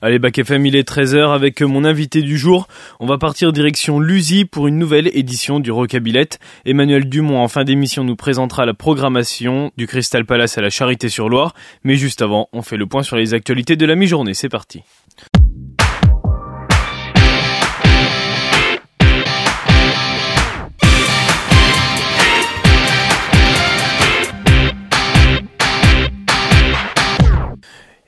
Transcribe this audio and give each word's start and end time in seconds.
Allez, 0.00 0.20
Bac 0.20 0.38
FM, 0.38 0.64
il 0.64 0.76
est 0.76 0.88
13h 0.88 1.34
avec 1.34 1.60
mon 1.60 1.84
invité 1.84 2.22
du 2.22 2.38
jour. 2.38 2.68
On 3.00 3.06
va 3.06 3.18
partir 3.18 3.52
direction 3.52 3.98
Lusy 3.98 4.44
pour 4.44 4.68
une 4.68 4.78
nouvelle 4.78 5.10
édition 5.12 5.58
du 5.58 5.72
Rocabillette. 5.72 6.38
Emmanuel 6.64 7.08
Dumont, 7.08 7.40
en 7.40 7.48
fin 7.48 7.64
d'émission, 7.64 8.04
nous 8.04 8.14
présentera 8.14 8.64
la 8.64 8.74
programmation 8.74 9.72
du 9.76 9.88
Crystal 9.88 10.24
Palace 10.24 10.56
à 10.56 10.62
la 10.62 10.70
Charité-sur-Loire. 10.70 11.52
Mais 11.82 11.96
juste 11.96 12.22
avant, 12.22 12.48
on 12.52 12.62
fait 12.62 12.76
le 12.76 12.86
point 12.86 13.02
sur 13.02 13.16
les 13.16 13.34
actualités 13.34 13.74
de 13.74 13.86
la 13.86 13.96
mi-journée. 13.96 14.34
C'est 14.34 14.48
parti. 14.48 14.84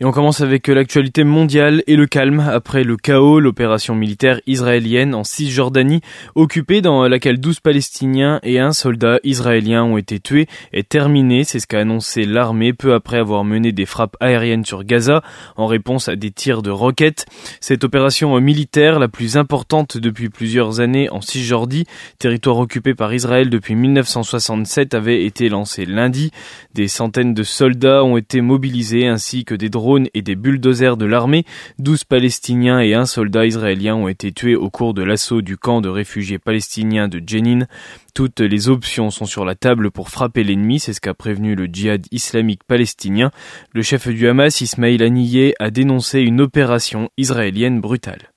Et 0.02 0.06
on 0.06 0.12
commence 0.12 0.40
avec 0.40 0.66
l'actualité 0.68 1.24
mondiale 1.24 1.82
et 1.86 1.94
le 1.94 2.06
calme 2.06 2.40
après 2.40 2.84
le 2.84 2.96
chaos, 2.96 3.38
l'opération 3.38 3.94
militaire 3.94 4.40
israélienne 4.46 5.14
en 5.14 5.24
Cisjordanie, 5.24 6.00
occupée 6.34 6.80
dans 6.80 7.06
laquelle 7.06 7.38
12 7.38 7.60
Palestiniens 7.60 8.40
et 8.42 8.58
un 8.58 8.72
soldat 8.72 9.18
israélien 9.24 9.84
ont 9.84 9.98
été 9.98 10.18
tués, 10.18 10.46
est 10.72 10.88
terminée. 10.88 11.44
C'est 11.44 11.60
ce 11.60 11.66
qu'a 11.66 11.80
annoncé 11.80 12.24
l'armée 12.24 12.72
peu 12.72 12.94
après 12.94 13.18
avoir 13.18 13.44
mené 13.44 13.72
des 13.72 13.84
frappes 13.84 14.16
aériennes 14.20 14.64
sur 14.64 14.84
Gaza 14.84 15.22
en 15.58 15.66
réponse 15.66 16.08
à 16.08 16.16
des 16.16 16.30
tirs 16.30 16.62
de 16.62 16.70
roquettes. 16.70 17.26
Cette 17.60 17.84
opération 17.84 18.40
militaire, 18.40 19.00
la 19.00 19.08
plus 19.08 19.36
importante 19.36 19.98
depuis 19.98 20.30
plusieurs 20.30 20.80
années 20.80 21.10
en 21.10 21.20
Cisjordanie, 21.20 21.84
territoire 22.18 22.56
occupé 22.56 22.94
par 22.94 23.12
Israël 23.12 23.50
depuis 23.50 23.74
1967, 23.74 24.94
avait 24.94 25.26
été 25.26 25.50
lancée 25.50 25.84
lundi. 25.84 26.30
Des 26.72 26.88
centaines 26.88 27.34
de 27.34 27.42
soldats 27.42 28.02
ont 28.02 28.16
été 28.16 28.40
mobilisés 28.40 29.06
ainsi 29.06 29.44
que 29.44 29.54
des 29.54 29.68
drones 29.68 29.89
et 30.14 30.22
des 30.22 30.36
bulldozers 30.36 30.96
de 30.96 31.04
l'armée, 31.04 31.44
12 31.78 32.04
Palestiniens 32.04 32.80
et 32.80 32.94
un 32.94 33.06
soldat 33.06 33.46
israélien 33.46 33.94
ont 33.94 34.08
été 34.08 34.32
tués 34.32 34.56
au 34.56 34.70
cours 34.70 34.94
de 34.94 35.02
l'assaut 35.02 35.42
du 35.42 35.56
camp 35.56 35.80
de 35.80 35.88
réfugiés 35.88 36.38
palestiniens 36.38 37.08
de 37.08 37.20
Jenin. 37.24 37.66
Toutes 38.14 38.40
les 38.40 38.68
options 38.68 39.10
sont 39.10 39.26
sur 39.26 39.44
la 39.44 39.54
table 39.54 39.90
pour 39.90 40.08
frapper 40.10 40.44
l'ennemi, 40.44 40.78
c'est 40.78 40.92
ce 40.92 41.00
qu'a 41.00 41.14
prévenu 41.14 41.54
le 41.54 41.66
djihad 41.66 42.06
islamique 42.10 42.64
palestinien. 42.64 43.30
Le 43.72 43.82
chef 43.82 44.08
du 44.08 44.28
Hamas, 44.28 44.60
Ismail 44.60 45.02
Haniyeh, 45.02 45.54
a 45.58 45.70
dénoncé 45.70 46.20
une 46.20 46.40
opération 46.40 47.10
israélienne 47.16 47.80
brutale. 47.80 48.29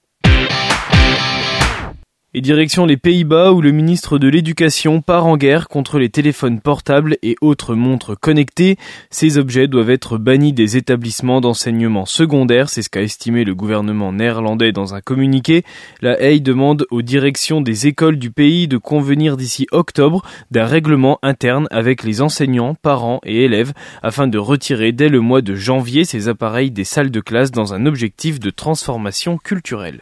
Et 2.36 2.42
direction 2.42 2.88
les 2.88 2.98
Pays-Bas 2.98 3.52
où 3.52 3.62
le 3.62 3.72
ministre 3.72 4.18
de 4.18 4.28
l'Éducation 4.28 5.02
part 5.02 5.28
en 5.28 5.38
guerre 5.38 5.68
contre 5.68 6.00
les 6.00 6.10
téléphones 6.10 6.62
portables 6.62 7.18
et 7.22 7.36
autres 7.42 7.76
montres 7.76 8.20
connectées. 8.20 8.78
Ces 9.12 9.38
objets 9.38 9.68
doivent 9.68 9.92
être 9.92 10.18
bannis 10.18 10.52
des 10.52 10.76
établissements 10.76 11.42
d'enseignement 11.42 12.08
secondaire, 12.08 12.70
c'est 12.70 12.82
ce 12.82 12.90
qu'a 12.90 13.04
estimé 13.04 13.44
le 13.44 13.54
gouvernement 13.54 14.12
néerlandais 14.12 14.72
dans 14.72 14.96
un 14.96 15.02
communiqué. 15.02 15.62
La 16.02 16.20
Haye 16.20 16.42
demande 16.42 16.88
aux 16.90 17.04
directions 17.04 17.62
des 17.62 17.86
écoles 17.86 18.18
du 18.18 18.32
pays 18.32 18.68
de 18.68 18.78
convenir 18.78 19.38
d'ici 19.38 19.68
octobre 19.72 20.24
d'un 20.50 20.66
règlement 20.66 21.20
interne 21.22 21.68
avec 21.70 22.02
les 22.02 22.22
enseignants, 22.22 22.74
parents 22.74 23.22
et 23.24 23.44
élèves 23.44 23.74
afin 24.02 24.26
de 24.26 24.40
retirer 24.40 24.92
dès 24.92 25.10
le 25.10 25.20
mois 25.20 25.44
de 25.44 25.54
janvier 25.54 26.04
ces 26.04 26.30
appareils 26.30 26.72
des 26.72 26.84
salles 26.84 27.12
de 27.12 27.20
classe 27.20 27.52
dans 27.52 27.76
un 27.76 27.86
objectif 27.86 28.40
de 28.40 28.50
transformation 28.50 29.38
culturelle. 29.38 30.00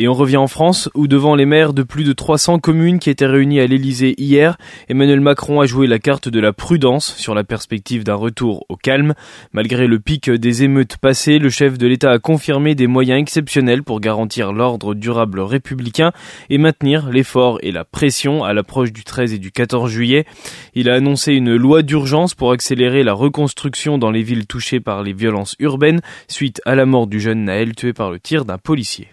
Et 0.00 0.06
on 0.06 0.14
revient 0.14 0.36
en 0.36 0.46
France, 0.46 0.88
où 0.94 1.08
devant 1.08 1.34
les 1.34 1.44
maires 1.44 1.72
de 1.72 1.82
plus 1.82 2.04
de 2.04 2.12
300 2.12 2.60
communes 2.60 3.00
qui 3.00 3.10
étaient 3.10 3.26
réunis 3.26 3.58
à 3.58 3.66
l'Elysée 3.66 4.14
hier, 4.16 4.56
Emmanuel 4.88 5.20
Macron 5.20 5.60
a 5.60 5.66
joué 5.66 5.88
la 5.88 5.98
carte 5.98 6.28
de 6.28 6.38
la 6.38 6.52
prudence 6.52 7.16
sur 7.16 7.34
la 7.34 7.42
perspective 7.42 8.04
d'un 8.04 8.14
retour 8.14 8.64
au 8.68 8.76
calme. 8.76 9.14
Malgré 9.52 9.88
le 9.88 9.98
pic 9.98 10.30
des 10.30 10.62
émeutes 10.62 10.98
passées, 10.98 11.40
le 11.40 11.50
chef 11.50 11.78
de 11.78 11.88
l'État 11.88 12.12
a 12.12 12.20
confirmé 12.20 12.76
des 12.76 12.86
moyens 12.86 13.20
exceptionnels 13.20 13.82
pour 13.82 13.98
garantir 13.98 14.52
l'ordre 14.52 14.94
durable 14.94 15.40
républicain 15.40 16.12
et 16.48 16.58
maintenir 16.58 17.10
l'effort 17.10 17.58
et 17.62 17.72
la 17.72 17.84
pression 17.84 18.44
à 18.44 18.52
l'approche 18.52 18.92
du 18.92 19.02
13 19.02 19.34
et 19.34 19.38
du 19.38 19.50
14 19.50 19.90
juillet. 19.90 20.26
Il 20.74 20.88
a 20.90 20.94
annoncé 20.94 21.32
une 21.32 21.56
loi 21.56 21.82
d'urgence 21.82 22.36
pour 22.36 22.52
accélérer 22.52 23.02
la 23.02 23.14
reconstruction 23.14 23.98
dans 23.98 24.12
les 24.12 24.22
villes 24.22 24.46
touchées 24.46 24.78
par 24.78 25.02
les 25.02 25.12
violences 25.12 25.56
urbaines 25.58 26.02
suite 26.28 26.62
à 26.64 26.76
la 26.76 26.86
mort 26.86 27.08
du 27.08 27.18
jeune 27.18 27.46
Naël 27.46 27.74
tué 27.74 27.92
par 27.92 28.12
le 28.12 28.20
tir 28.20 28.44
d'un 28.44 28.58
policier. 28.58 29.08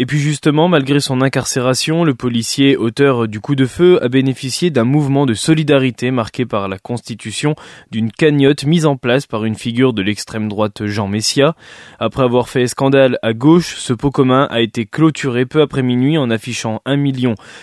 Et 0.00 0.06
puis 0.06 0.18
justement, 0.18 0.66
malgré 0.66 0.98
son 0.98 1.20
incarcération, 1.20 2.02
le 2.02 2.16
policier 2.16 2.76
auteur 2.76 3.28
du 3.28 3.38
coup 3.38 3.54
de 3.54 3.64
feu 3.64 4.02
a 4.02 4.08
bénéficié 4.08 4.70
d'un 4.70 4.82
mouvement 4.82 5.24
de 5.24 5.34
solidarité 5.34 6.10
marqué 6.10 6.44
par 6.46 6.66
la 6.66 6.78
constitution 6.78 7.54
d'une 7.92 8.10
cagnotte 8.10 8.64
mise 8.64 8.86
en 8.86 8.96
place 8.96 9.28
par 9.28 9.44
une 9.44 9.54
figure 9.54 9.92
de 9.92 10.02
l'extrême 10.02 10.48
droite 10.48 10.84
Jean 10.86 11.06
Messia. 11.06 11.54
Après 12.00 12.24
avoir 12.24 12.48
fait 12.48 12.66
scandale 12.66 13.20
à 13.22 13.34
gauche, 13.34 13.76
ce 13.76 13.92
pot 13.92 14.10
commun 14.10 14.48
a 14.50 14.62
été 14.62 14.84
clôturé 14.84 15.46
peu 15.46 15.60
après 15.60 15.84
minuit 15.84 16.18
en 16.18 16.28
affichant 16.28 16.82
1 16.86 16.96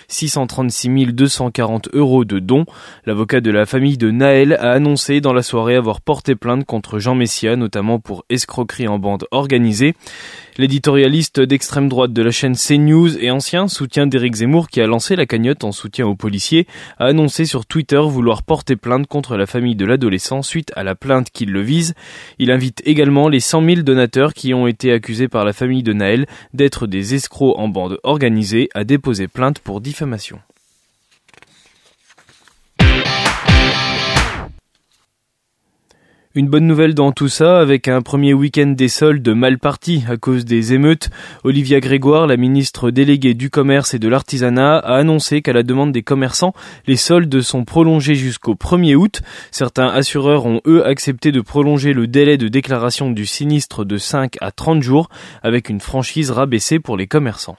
636 0.07 1.07
240 1.07 1.89
euros 1.91 2.23
de 2.23 2.39
dons. 2.39 2.63
L'avocat 3.05 3.41
de 3.41 3.51
la 3.51 3.65
famille 3.65 3.97
de 3.97 4.09
Naël 4.09 4.53
a 4.53 4.71
annoncé 4.71 5.19
dans 5.19 5.33
la 5.33 5.43
soirée 5.43 5.75
avoir 5.75 5.99
porté 5.99 6.35
plainte 6.35 6.63
contre 6.63 6.97
Jean 6.97 7.13
Messia, 7.13 7.57
notamment 7.57 7.99
pour 7.99 8.23
escroquerie 8.29 8.87
en 8.87 8.99
bande 8.99 9.25
organisée. 9.31 9.95
L'éditorialiste 10.57 11.39
d'extrême 11.39 11.89
droite 11.89 12.13
de 12.13 12.20
la 12.21 12.31
chaîne 12.31 12.55
CNews 12.55 13.17
et 13.17 13.31
ancien 13.31 13.67
soutien 13.67 14.07
d'Éric 14.07 14.35
Zemmour 14.35 14.69
qui 14.69 14.81
a 14.81 14.87
lancé 14.87 15.15
la 15.15 15.25
cagnotte 15.25 15.63
en 15.63 15.71
soutien 15.71 16.05
aux 16.05 16.15
policiers 16.15 16.67
a 16.99 17.05
annoncé 17.05 17.45
sur 17.45 17.65
Twitter 17.65 18.01
vouloir 18.01 18.43
porter 18.43 18.75
plainte 18.75 19.07
contre 19.07 19.37
la 19.37 19.45
famille 19.45 19.75
de 19.75 19.85
l'adolescent 19.85 20.41
suite 20.41 20.71
à 20.75 20.83
la 20.83 20.95
plainte 20.95 21.29
qui 21.31 21.45
le 21.45 21.61
vise. 21.61 21.93
Il 22.39 22.51
invite 22.51 22.81
également 22.85 23.29
les 23.29 23.39
100 23.39 23.65
000 23.65 23.81
donateurs 23.81 24.33
qui 24.33 24.53
ont 24.53 24.67
été 24.67 24.91
accusés 24.91 25.27
par 25.27 25.45
la 25.45 25.53
famille 25.53 25.83
de 25.83 25.93
Naël 25.93 26.27
d'être 26.53 26.87
des 26.87 27.15
escrocs 27.15 27.57
en 27.57 27.67
bande 27.67 27.99
organisée 28.03 28.69
à 28.73 28.83
déposer 28.83 29.27
plainte 29.27 29.59
pour 29.59 29.81
diffamation. 29.81 30.39
Une 36.33 36.47
bonne 36.47 36.65
nouvelle 36.65 36.93
dans 36.93 37.11
tout 37.11 37.27
ça, 37.27 37.59
avec 37.59 37.89
un 37.89 38.01
premier 38.01 38.33
week-end 38.33 38.67
des 38.67 38.87
soldes 38.87 39.27
mal 39.27 39.59
parti 39.59 40.05
à 40.07 40.15
cause 40.15 40.45
des 40.45 40.71
émeutes. 40.71 41.09
Olivia 41.43 41.81
Grégoire, 41.81 42.25
la 42.25 42.37
ministre 42.37 42.89
déléguée 42.89 43.33
du 43.33 43.49
commerce 43.49 43.93
et 43.93 43.99
de 43.99 44.07
l'artisanat, 44.07 44.77
a 44.77 44.95
annoncé 44.95 45.41
qu'à 45.41 45.51
la 45.51 45.63
demande 45.63 45.91
des 45.91 46.03
commerçants, 46.03 46.53
les 46.87 46.95
soldes 46.95 47.41
sont 47.41 47.65
prolongés 47.65 48.15
jusqu'au 48.15 48.55
1er 48.55 48.95
août. 48.95 49.21
Certains 49.51 49.89
assureurs 49.89 50.45
ont 50.45 50.61
eux 50.65 50.85
accepté 50.85 51.33
de 51.33 51.41
prolonger 51.41 51.91
le 51.91 52.07
délai 52.07 52.37
de 52.37 52.47
déclaration 52.47 53.11
du 53.11 53.25
sinistre 53.25 53.83
de 53.83 53.97
5 53.97 54.37
à 54.39 54.51
30 54.51 54.81
jours, 54.81 55.09
avec 55.43 55.67
une 55.67 55.81
franchise 55.81 56.31
rabaissée 56.31 56.79
pour 56.79 56.95
les 56.95 57.07
commerçants. 57.07 57.57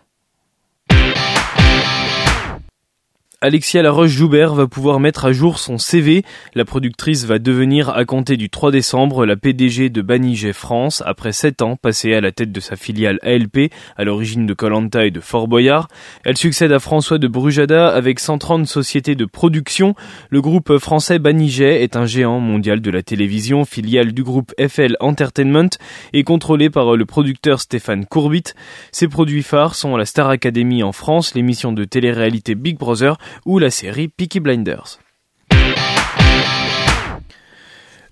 Alexia 3.45 3.83
Laroche-Joubert 3.83 4.55
va 4.55 4.69
pouvoir 4.69 5.01
mettre 5.01 5.25
à 5.25 5.33
jour 5.33 5.59
son 5.59 5.77
CV. 5.77 6.23
La 6.55 6.65
productrice 6.65 7.25
va 7.25 7.41
devenir, 7.41 7.91
à 7.91 8.05
compter 8.05 8.37
du 8.37 8.49
3 8.49 8.71
décembre, 8.71 9.27
la 9.27 9.35
PDG 9.35 9.91
de 9.91 10.01
Banijay 10.01 10.53
France, 10.53 11.03
après 11.05 11.33
7 11.33 11.61
ans 11.63 11.75
passés 11.75 12.15
à 12.15 12.21
la 12.21 12.31
tête 12.31 12.53
de 12.53 12.61
sa 12.61 12.77
filiale 12.77 13.19
ALP, 13.23 13.73
à 13.97 14.05
l'origine 14.05 14.47
de 14.47 14.55
Colanta 14.55 15.07
et 15.07 15.11
de 15.11 15.19
Fort 15.19 15.49
Boyard. 15.49 15.89
Elle 16.25 16.37
succède 16.37 16.71
à 16.71 16.79
François 16.79 17.19
de 17.19 17.27
Brujada 17.27 17.89
avec 17.89 18.21
130 18.21 18.69
sociétés 18.69 19.17
de 19.17 19.25
production. 19.25 19.97
Le 20.31 20.41
groupe 20.41 20.79
français 20.79 21.19
Banijay 21.19 21.83
est 21.83 21.97
un 21.97 22.07
géant 22.07 22.39
mondial 22.39 22.81
de 22.81 22.91
la 22.93 23.03
télévision, 23.03 23.65
filiale 23.65 24.13
du 24.13 24.23
groupe 24.23 24.53
FL 24.65 24.97
Entertainment 25.01 25.71
et 26.13 26.23
contrôlé 26.23 26.71
par 26.71 26.95
le 26.95 27.05
producteur 27.07 27.61
Stéphane 27.61 28.07
Courbit. 28.07 28.55
Ses 28.93 29.09
produits 29.09 29.43
phares 29.43 29.75
sont 29.75 29.97
la 29.97 30.05
Star 30.05 30.29
Academy 30.29 30.85
en 30.85 30.93
France, 30.93 31.35
l'émission 31.35 31.73
de 31.73 31.83
télé-réalité 31.83 32.55
Big 32.55 32.79
Brother, 32.79 33.17
ou 33.45 33.59
la 33.59 33.71
série 33.71 34.09
Peaky 34.09 34.41
Blinders. 34.41 34.99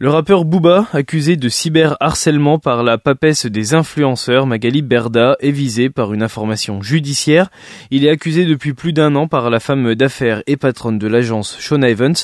Le 0.03 0.09
rappeur 0.09 0.47
Booba, 0.47 0.87
accusé 0.95 1.37
de 1.37 1.51
cyberharcèlement 1.51 2.59
par 2.59 2.83
la 2.83 2.97
papesse 2.97 3.45
des 3.45 3.75
influenceurs 3.75 4.47
Magali 4.47 4.81
Berda, 4.81 5.37
est 5.41 5.51
visé 5.51 5.91
par 5.91 6.15
une 6.15 6.22
information 6.22 6.81
judiciaire. 6.81 7.51
Il 7.91 8.07
est 8.07 8.09
accusé 8.09 8.47
depuis 8.47 8.72
plus 8.72 8.95
d'un 8.95 9.15
an 9.15 9.28
par 9.28 9.51
la 9.51 9.61
femme 9.61 9.95
d'affaires 9.95 10.43
et 10.47 10.57
patronne 10.57 10.99
de 10.99 11.07
l'agence 11.07 11.59
Shona 11.61 11.91
Evans, 11.91 12.15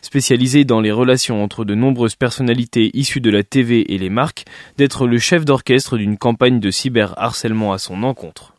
spécialisée 0.00 0.64
dans 0.64 0.80
les 0.80 0.92
relations 0.92 1.44
entre 1.44 1.66
de 1.66 1.74
nombreuses 1.74 2.14
personnalités 2.14 2.90
issues 2.94 3.20
de 3.20 3.28
la 3.28 3.42
TV 3.42 3.92
et 3.92 3.98
les 3.98 4.08
marques, 4.08 4.46
d'être 4.78 5.06
le 5.06 5.18
chef 5.18 5.44
d'orchestre 5.44 5.98
d'une 5.98 6.16
campagne 6.16 6.58
de 6.58 6.70
cyberharcèlement 6.70 7.74
à 7.74 7.76
son 7.76 8.02
encontre. 8.02 8.55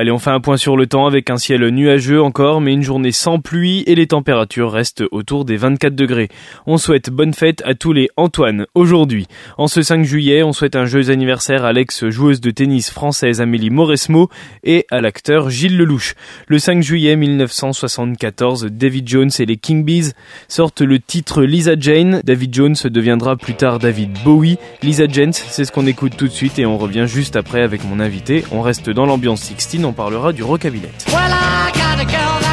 Allez, 0.00 0.12
on 0.12 0.20
fait 0.20 0.30
un 0.30 0.38
point 0.38 0.56
sur 0.56 0.76
le 0.76 0.86
temps 0.86 1.06
avec 1.06 1.28
un 1.28 1.38
ciel 1.38 1.66
nuageux 1.70 2.22
encore, 2.22 2.60
mais 2.60 2.72
une 2.72 2.84
journée 2.84 3.10
sans 3.10 3.40
pluie 3.40 3.82
et 3.88 3.96
les 3.96 4.06
températures 4.06 4.70
restent 4.70 5.02
autour 5.10 5.44
des 5.44 5.56
24 5.56 5.96
degrés. 5.96 6.28
On 6.66 6.78
souhaite 6.78 7.10
bonne 7.10 7.34
fête 7.34 7.64
à 7.64 7.74
tous 7.74 7.92
les 7.92 8.08
Antoine 8.16 8.66
aujourd'hui. 8.76 9.26
En 9.56 9.66
ce 9.66 9.82
5 9.82 10.04
juillet, 10.04 10.44
on 10.44 10.52
souhaite 10.52 10.76
un 10.76 10.84
joyeux 10.84 11.10
anniversaire 11.10 11.64
à 11.64 11.72
l'ex-joueuse 11.72 12.40
de 12.40 12.52
tennis 12.52 12.92
française 12.92 13.40
Amélie 13.40 13.70
Mauresmo 13.70 14.28
et 14.62 14.86
à 14.92 15.00
l'acteur 15.00 15.50
Gilles 15.50 15.76
Lelouch. 15.76 16.14
Le 16.46 16.60
5 16.60 16.80
juillet 16.80 17.16
1974, 17.16 18.66
David 18.70 19.08
Jones 19.08 19.30
et 19.40 19.46
les 19.46 19.56
King 19.56 19.84
Bees 19.84 20.12
sortent 20.46 20.82
le 20.82 21.00
titre 21.00 21.42
Lisa 21.42 21.74
Jane. 21.76 22.20
David 22.22 22.54
Jones 22.54 22.76
deviendra 22.84 23.34
plus 23.34 23.54
tard 23.54 23.80
David 23.80 24.16
Bowie. 24.22 24.58
Lisa 24.80 25.08
Jane, 25.08 25.32
c'est 25.32 25.64
ce 25.64 25.72
qu'on 25.72 25.88
écoute 25.88 26.16
tout 26.16 26.28
de 26.28 26.32
suite 26.32 26.60
et 26.60 26.66
on 26.66 26.78
revient 26.78 27.06
juste 27.08 27.34
après 27.34 27.62
avec 27.62 27.82
mon 27.82 27.98
invité. 27.98 28.44
On 28.52 28.62
reste 28.62 28.90
dans 28.90 29.04
l'ambiance 29.04 29.42
16 29.42 29.87
on 29.88 29.92
parlera 29.92 30.32
du 30.32 30.42
rockabillette. 30.42 31.06
Bonjour, 31.10 32.47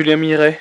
Julien 0.00 0.16
Miret. 0.16 0.58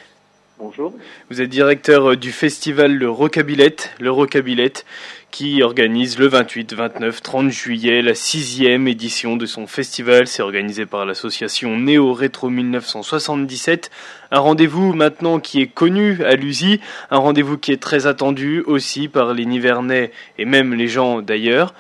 Bonjour. 0.58 0.94
Vous 1.30 1.40
êtes 1.40 1.48
directeur 1.48 2.12
euh, 2.12 2.18
du 2.18 2.34
festival 2.34 2.94
Le 2.94 3.10
Rocabillette, 3.10 3.96
le 4.02 4.12
Rocabillette, 4.12 4.86
qui 5.32 5.64
organise 5.64 6.20
le 6.20 6.28
28, 6.28 6.74
29, 6.74 7.22
30 7.22 7.50
juillet 7.50 8.02
la 8.02 8.16
sixième 8.16 8.90
édition 8.90 9.38
de 9.38 9.46
son 9.46 9.66
festival. 9.66 10.28
C'est 10.28 10.42
organisé 10.42 10.86
par 10.86 11.06
l'association 11.06 11.78
Néo 11.78 12.12
Rétro 12.12 12.50
1977. 12.50 13.90
Un 14.32 14.40
rendez-vous 14.40 14.92
maintenant 14.92 15.40
qui 15.40 15.62
est 15.62 15.68
connu 15.68 16.22
à 16.26 16.36
l'USI, 16.36 16.82
un 17.10 17.20
rendez-vous 17.20 17.58
qui 17.58 17.72
est 17.72 17.82
très 17.82 18.08
attendu 18.08 18.62
aussi 18.68 19.08
par 19.08 19.34
les 19.34 19.46
Nivernais 19.46 20.12
et 20.38 20.44
même 20.44 20.74
les 20.74 20.90
gens 20.90 21.22
d'ailleurs. 21.22 21.74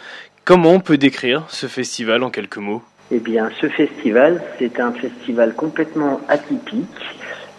Comment 0.45 0.71
on 0.71 0.79
peut 0.79 0.97
décrire 0.97 1.43
ce 1.49 1.67
festival 1.67 2.23
en 2.23 2.29
quelques 2.29 2.55
mots? 2.55 2.83
Eh 3.11 3.17
bien, 3.17 3.49
ce 3.59 3.67
festival, 3.67 4.39
c'est 4.59 4.79
un 4.79 4.91
festival 4.91 5.55
complètement 5.55 6.21
atypique, 6.27 6.85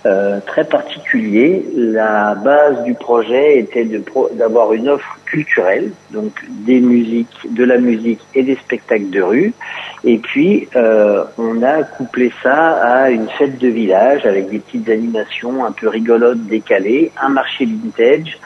euh, 0.07 0.41
très 0.47 0.65
particulier. 0.65 1.65
La 1.77 2.35
base 2.35 2.83
du 2.85 2.95
projet 2.95 3.59
était 3.59 3.87
d'avoir 4.33 4.73
une 4.73 4.89
offre 4.89 5.19
culturelle, 5.27 5.93
donc 6.11 6.33
des 6.49 6.81
musiques, 6.81 7.47
de 7.51 7.65
la 7.65 7.77
musique 7.77 8.21
et 8.35 8.43
des 8.43 8.57
spectacles 8.57 9.11
de 9.11 9.21
rue. 9.21 9.53
Et 10.05 10.17
puis, 10.17 10.69
euh, 10.75 11.25
on 11.37 11.63
a 11.63 11.83
couplé 11.83 12.33
ça 12.43 12.77
à 12.77 13.11
une 13.11 13.29
fête 13.29 13.59
de 13.59 13.69
village 13.69 14.25
avec 14.25 14.49
des 14.49 14.61
petites 14.61 14.89
animations 14.89 15.65
un 15.65 15.73
peu 15.73 15.89
rigolotes, 15.89 16.47
décalées, 16.47 17.13
un 17.21 17.29
marché 17.29 17.67
vintage, 17.67 18.39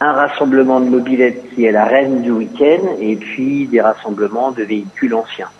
un 0.00 0.12
rassemblement 0.12 0.80
de 0.80 0.88
mobilettes 0.88 1.42
qui 1.54 1.64
est 1.64 1.72
la 1.72 1.84
reine 1.84 2.22
du 2.22 2.30
week-end, 2.30 2.96
et 3.00 3.16
puis 3.16 3.66
des 3.66 3.80
rassemblements 3.80 4.52
de 4.52 4.62
véhicules 4.62 5.14
anciens. 5.14 5.50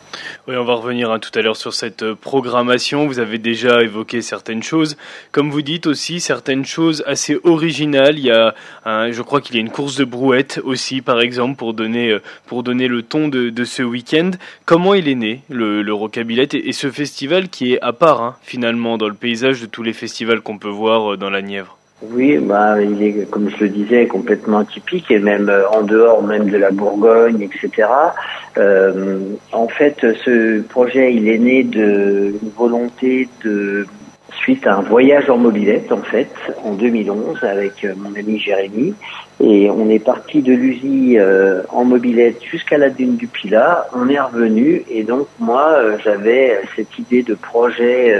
Oui, 0.49 0.57
on 0.57 0.65
va 0.65 0.75
revenir 0.75 1.11
hein, 1.11 1.19
tout 1.19 1.37
à 1.39 1.43
l'heure 1.43 1.57
sur 1.57 1.73
cette 1.73 2.03
euh, 2.03 2.15
programmation. 2.15 3.07
Vous 3.07 3.19
avez 3.19 3.39
déjà 3.39 3.83
évoqué 3.83 4.23
certaines 4.23 4.63
choses. 4.63 4.97
Comme 5.31 5.51
vous 5.51 5.63
dites 5.63 5.87
aussi, 5.87 6.21
certaines 6.21 6.65
choses 6.65 7.03
assez 7.07 7.39
originales. 7.45 8.19
Il 8.19 8.25
y 8.25 8.31
a, 8.31 8.55
je 8.85 9.23
crois 9.23 9.41
qu'il 9.41 9.55
y 9.55 9.59
a 9.59 9.61
une 9.61 9.71
course 9.71 9.97
de 9.97 10.05
brouette 10.05 10.61
aussi, 10.65 11.01
par 11.01 11.21
exemple, 11.21 11.57
pour 11.57 11.75
donner, 11.75 12.11
euh, 12.11 12.21
le 12.51 13.03
ton 13.03 13.29
de, 13.29 13.65
ce 13.65 13.83
week-end. 13.83 14.33
Comment 14.67 14.95
il 14.95 15.09
est 15.09 15.15
né, 15.15 15.43
le, 15.49 15.83
le 15.83 15.95
Rocabillette, 15.95 16.55
et, 16.55 16.73
ce 16.73 16.91
festival 16.91 17.49
qui 17.49 17.75
est 17.75 17.81
à 17.81 17.93
part, 17.93 18.23
hein, 18.23 18.37
finalement, 18.43 18.99
dans 18.99 19.09
le 19.09 19.15
paysage 19.15 19.61
de 19.61 19.67
tous 19.67 19.83
les 19.83 19.93
festivals 19.93 20.41
qu'on 20.41 20.59
peut 20.59 20.69
voir 20.69 21.13
euh, 21.13 21.17
dans 21.17 21.31
la 21.31 21.43
Nièvre? 21.43 21.79
Oui, 22.11 22.39
bah, 22.39 22.81
il 22.83 23.03
est, 23.03 23.31
comme 23.31 23.49
je 23.49 23.65
le 23.65 23.69
disais, 23.69 24.07
complètement 24.07 24.59
atypique 24.59 25.11
et 25.11 25.19
même 25.19 25.49
euh, 25.49 25.69
en 25.69 25.83
dehors 25.83 26.23
même 26.23 26.51
de 26.51 26.57
la 26.57 26.71
Bourgogne, 26.71 27.41
etc. 27.41 27.89
Euh, 28.59 29.21
en 29.53 29.69
fait, 29.69 29.97
ce 30.25 30.61
projet, 30.63 31.15
il 31.15 31.29
est 31.29 31.39
né 31.39 31.63
de 31.63 32.35
volonté 32.57 33.29
de 33.45 33.87
suite 34.37 34.67
à 34.67 34.77
un 34.77 34.83
voyage 34.83 35.29
en 35.31 35.39
mobilette, 35.39 35.93
en 35.93 36.03
fait, 36.03 36.31
en 36.65 36.73
2011 36.73 37.43
avec 37.45 37.85
euh, 37.85 37.95
mon 37.97 38.15
ami 38.15 38.39
Jérémy. 38.39 38.95
Et 39.41 39.71
on 39.71 39.89
est 39.89 39.99
parti 39.99 40.43
de 40.43 40.53
l'usine 40.53 41.19
euh, 41.19 41.63
en 41.71 41.85
mobilette 41.85 42.43
jusqu'à 42.43 42.79
la 42.79 42.91
dune 42.91 43.17
du 43.17 43.27
Pilat. 43.27 43.87
On 43.95 44.09
est 44.09 44.21
revenu 44.21 44.83
et 44.91 45.03
donc 45.03 45.27
moi, 45.39 45.77
j'avais 46.05 46.61
cette 46.77 46.99
idée 46.99 47.23
de 47.23 47.35
projet 47.35 48.19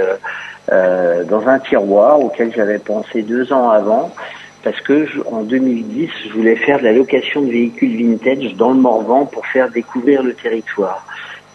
euh, 0.71 1.23
dans 1.25 1.47
un 1.47 1.59
tiroir 1.59 2.21
auquel 2.21 2.53
j'avais 2.55 2.79
pensé 2.79 3.21
deux 3.21 3.51
ans 3.51 3.69
avant 3.69 4.13
parce 4.63 4.79
que 4.79 5.07
en 5.29 5.43
2010, 5.43 6.09
je 6.25 6.33
voulais 6.33 6.55
faire 6.55 6.79
de 6.79 6.85
la 6.85 6.93
location 6.93 7.41
de 7.41 7.51
véhicules 7.51 7.97
vintage 7.97 8.55
dans 8.55 8.71
le 8.71 8.79
Morvan 8.79 9.25
pour 9.25 9.45
faire 9.45 9.69
découvrir 9.69 10.23
le 10.23 10.33
territoire. 10.33 11.05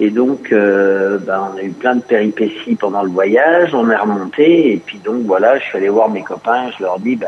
Et 0.00 0.11
donc, 0.11 0.52
euh, 0.52 1.19
ben, 1.19 1.50
on 1.52 1.59
a 1.59 1.62
eu 1.62 1.71
plein 1.71 1.97
de 1.97 2.02
péripéties 2.02 2.76
pendant 2.76 3.02
le 3.02 3.11
voyage, 3.11 3.75
on 3.75 3.90
est 3.90 3.97
remonté, 3.97 4.73
et 4.75 4.76
puis 4.76 4.99
donc 4.99 5.23
voilà, 5.25 5.59
je 5.59 5.64
suis 5.64 5.78
allé 5.78 5.88
voir 5.88 6.09
mes 6.09 6.23
copains, 6.23 6.71
je 6.78 6.85
leur 6.85 7.00
dis, 7.00 7.17
ben, 7.17 7.26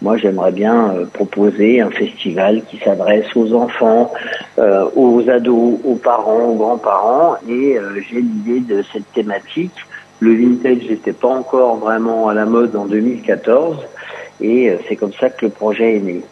moi 0.00 0.16
j'aimerais 0.16 0.52
bien 0.52 0.94
euh, 0.94 1.04
proposer 1.04 1.80
un 1.80 1.90
festival 1.90 2.62
qui 2.64 2.78
s'adresse 2.78 3.26
aux 3.36 3.52
enfants, 3.52 4.12
euh, 4.58 4.88
aux 4.96 5.28
ados, 5.28 5.78
aux 5.84 5.96
parents, 5.96 6.44
aux 6.44 6.56
grands-parents, 6.56 7.36
et 7.48 7.76
j'ai 8.08 8.20
l'idée 8.20 8.60
de 8.60 8.82
cette 8.92 9.12
thématique 9.12 9.74
le 10.20 10.34
vintage 10.34 10.88
n'était 10.88 11.14
pas 11.14 11.28
encore 11.28 11.76
vraiment 11.76 12.28
à 12.28 12.34
la 12.34 12.44
mode 12.44 12.76
en 12.76 12.84
2014 12.84 13.78
et 14.40 14.70
euh, 14.70 14.76
c'est 14.86 14.96
comme 14.96 15.12
ça 15.14 15.30
que 15.30 15.46
le 15.46 15.50
projet 15.50 15.96
est 15.96 16.00
né. 16.00 16.22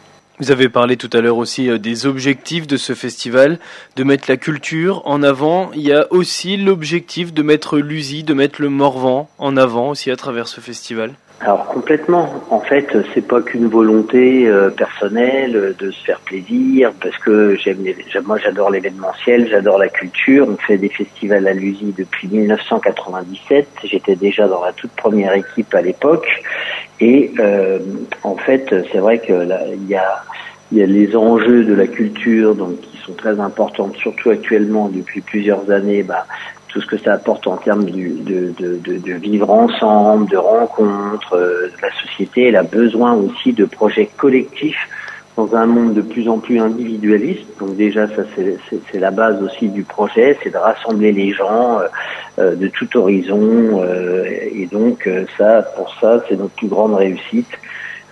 Vous 0.40 0.52
avez 0.52 0.68
parlé 0.68 0.97
tout 0.97 1.11
à 1.12 1.21
l'heure 1.21 1.37
aussi 1.37 1.68
euh, 1.68 1.78
des 1.78 2.07
objectifs 2.07 2.68
de 2.68 2.76
ce 2.76 2.95
festival, 2.95 3.59
de 3.97 4.04
mettre 4.04 4.26
la 4.28 4.37
culture 4.37 5.02
en 5.04 5.25
avant. 5.25 5.73
Il 5.75 5.83
y 5.83 5.92
a 5.92 6.07
aussi 6.12 6.57
l'objectif 6.57 7.33
de 7.33 7.42
mettre 7.42 7.78
l'USI, 7.78 8.23
de 8.23 8.35
mettre 8.35 8.62
le 8.62 8.68
Morvan 8.68 9.28
en 9.38 9.57
avant 9.57 9.90
aussi 9.90 10.12
à 10.12 10.16
travers 10.16 10.47
ce 10.47 10.61
festival. 10.61 11.14
Alors 11.40 11.66
complètement. 11.66 12.42
En 12.50 12.61
fait, 12.61 12.97
c'est 13.14 13.26
pas 13.26 13.40
qu'une 13.40 13.68
volonté 13.68 14.49
euh, 14.49 14.71
personnelle 14.71 15.75
de 15.78 15.90
se 15.92 16.04
faire 16.04 16.18
plaisir, 16.18 16.92
parce 17.00 17.16
que 17.18 17.54
j'aime, 17.54 17.85
moi 18.25 18.38
j'adore 18.38 18.71
l'événementiel, 18.71 19.49
j'adore 19.49 19.78
la 19.78 19.88
culture. 19.88 20.49
On 20.49 20.57
fait 20.57 20.78
des 20.78 20.88
festivals 20.88 21.47
à 21.47 21.52
l'USI 21.52 21.95
depuis 21.97 22.26
1997. 22.26 23.68
J'étais 23.85 24.16
déjà 24.16 24.49
dans 24.49 24.64
la 24.64 24.73
toute 24.73 24.90
première 24.90 25.33
équipe 25.35 25.73
à 25.75 25.80
l'époque, 25.80 26.28
et 27.00 27.33
euh, 27.38 27.78
en 28.25 28.35
fait, 28.37 28.75
c'est 28.90 28.99
vrai 28.99 29.21
que 29.21 29.47
il 29.75 29.88
y 29.88 29.95
a 29.95 30.25
il 30.71 30.78
y 30.78 30.83
a 30.83 30.87
les 30.87 31.16
enjeux 31.16 31.64
de 31.64 31.73
la 31.73 31.87
culture, 31.87 32.54
donc 32.54 32.80
qui 32.80 32.99
sont 32.99 33.14
très 33.14 33.40
importants, 33.40 33.90
surtout 33.95 34.30
actuellement 34.30 34.88
depuis 34.88 35.21
plusieurs 35.21 35.71
années. 35.71 36.02
Bah, 36.02 36.26
tout 36.68 36.80
ce 36.80 36.87
que 36.87 36.98
ça 36.98 37.14
apporte 37.14 37.46
en 37.46 37.56
termes 37.56 37.84
de, 37.84 38.52
de, 38.58 38.78
de, 38.78 38.98
de 38.98 39.12
vivre 39.14 39.50
ensemble, 39.50 40.28
de 40.28 40.37
rencontres, 40.37 41.34
euh, 41.34 41.70
la 41.82 41.90
société. 42.02 42.48
Elle 42.48 42.56
a 42.56 42.62
besoin 42.62 43.14
aussi 43.14 43.52
de 43.52 43.64
projets 43.64 44.08
collectifs 44.16 44.88
dans 45.37 45.54
un 45.54 45.66
monde 45.66 45.94
de 45.94 46.02
plus 46.02 46.28
en 46.28 46.38
plus 46.38 46.60
individualiste. 46.60 47.46
Donc 47.60 47.76
déjà, 47.76 48.08
ça 48.08 48.22
c'est 48.90 48.98
la 48.98 49.10
base 49.10 49.42
aussi 49.42 49.68
du 49.68 49.84
projet, 49.84 50.37
c'est 50.42 50.50
de 50.50 50.58
rassembler 50.58 51.12
les 51.12 51.32
gens 51.32 51.78
euh, 51.78 51.87
euh, 52.38 52.54
de 52.56 52.68
tout 52.68 52.96
horizon. 52.96 53.82
et 54.52 54.66
donc 54.70 55.08
ça, 55.37 55.62
pour 55.76 55.94
ça, 56.00 56.22
c'est 56.28 56.37
notre 56.37 56.54
plus 56.54 56.68
grande 56.68 56.94
réussite. 56.94 57.50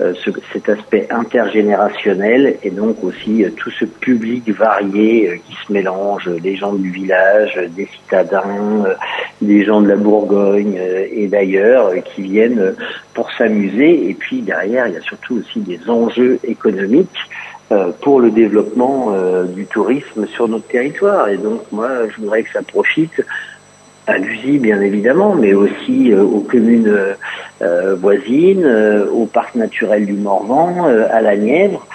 Euh, 0.02 0.12
ce, 0.22 0.30
cet 0.52 0.68
aspect 0.68 1.06
intergénérationnel 1.08 2.58
et 2.62 2.68
donc 2.68 3.02
aussi 3.02 3.42
euh, 3.42 3.50
tout 3.56 3.70
ce 3.70 3.86
public 3.86 4.46
varié 4.50 5.30
euh, 5.30 5.36
qui 5.36 5.56
se 5.66 5.72
mélange, 5.72 6.28
les 6.28 6.54
gens 6.54 6.74
du 6.74 6.90
village, 6.90 7.58
des 7.74 7.86
citadins, 7.86 8.84
des 9.40 9.64
gens 9.64 9.80
de 9.80 9.88
la 9.88 9.96
Bourgogne 9.96 10.78
et 11.10 11.28
d'ailleurs 11.28 11.92
qui 12.04 12.22
viennent 12.22 12.74
pour 13.14 13.32
s'amuser. 13.32 14.10
Et 14.10 14.12
puis 14.12 14.42
derrière, 14.42 14.86
il 14.86 14.92
y 14.92 14.98
a 14.98 15.00
surtout 15.00 15.38
aussi 15.38 15.60
des 15.60 15.80
enjeux 15.88 16.40
économiques 16.44 17.18
pour 18.02 18.20
le 18.20 18.30
développement 18.30 19.12
du 19.46 19.66
tourisme 19.66 20.26
sur 20.26 20.46
notre 20.46 20.68
territoire. 20.68 21.28
Et 21.28 21.38
donc 21.38 21.62
moi, 21.72 21.88
je 22.10 22.20
voudrais 22.20 22.42
que 22.42 22.52
ça 22.52 22.62
profite 22.62 23.24
à 24.06 24.18
l'USI 24.18 24.58
bien 24.58 24.80
évidemment, 24.80 25.34
mais 25.34 25.52
aussi 25.54 26.12
euh, 26.12 26.22
aux 26.22 26.40
communes 26.40 26.88
euh, 26.88 27.14
euh, 27.62 27.96
voisines, 27.96 28.66
au 29.12 29.26
parc 29.26 29.54
naturel 29.54 30.06
du 30.06 30.12
Morvan, 30.12 30.86
à 31.10 31.20
la 31.20 31.36
Nièvre. 31.36 31.86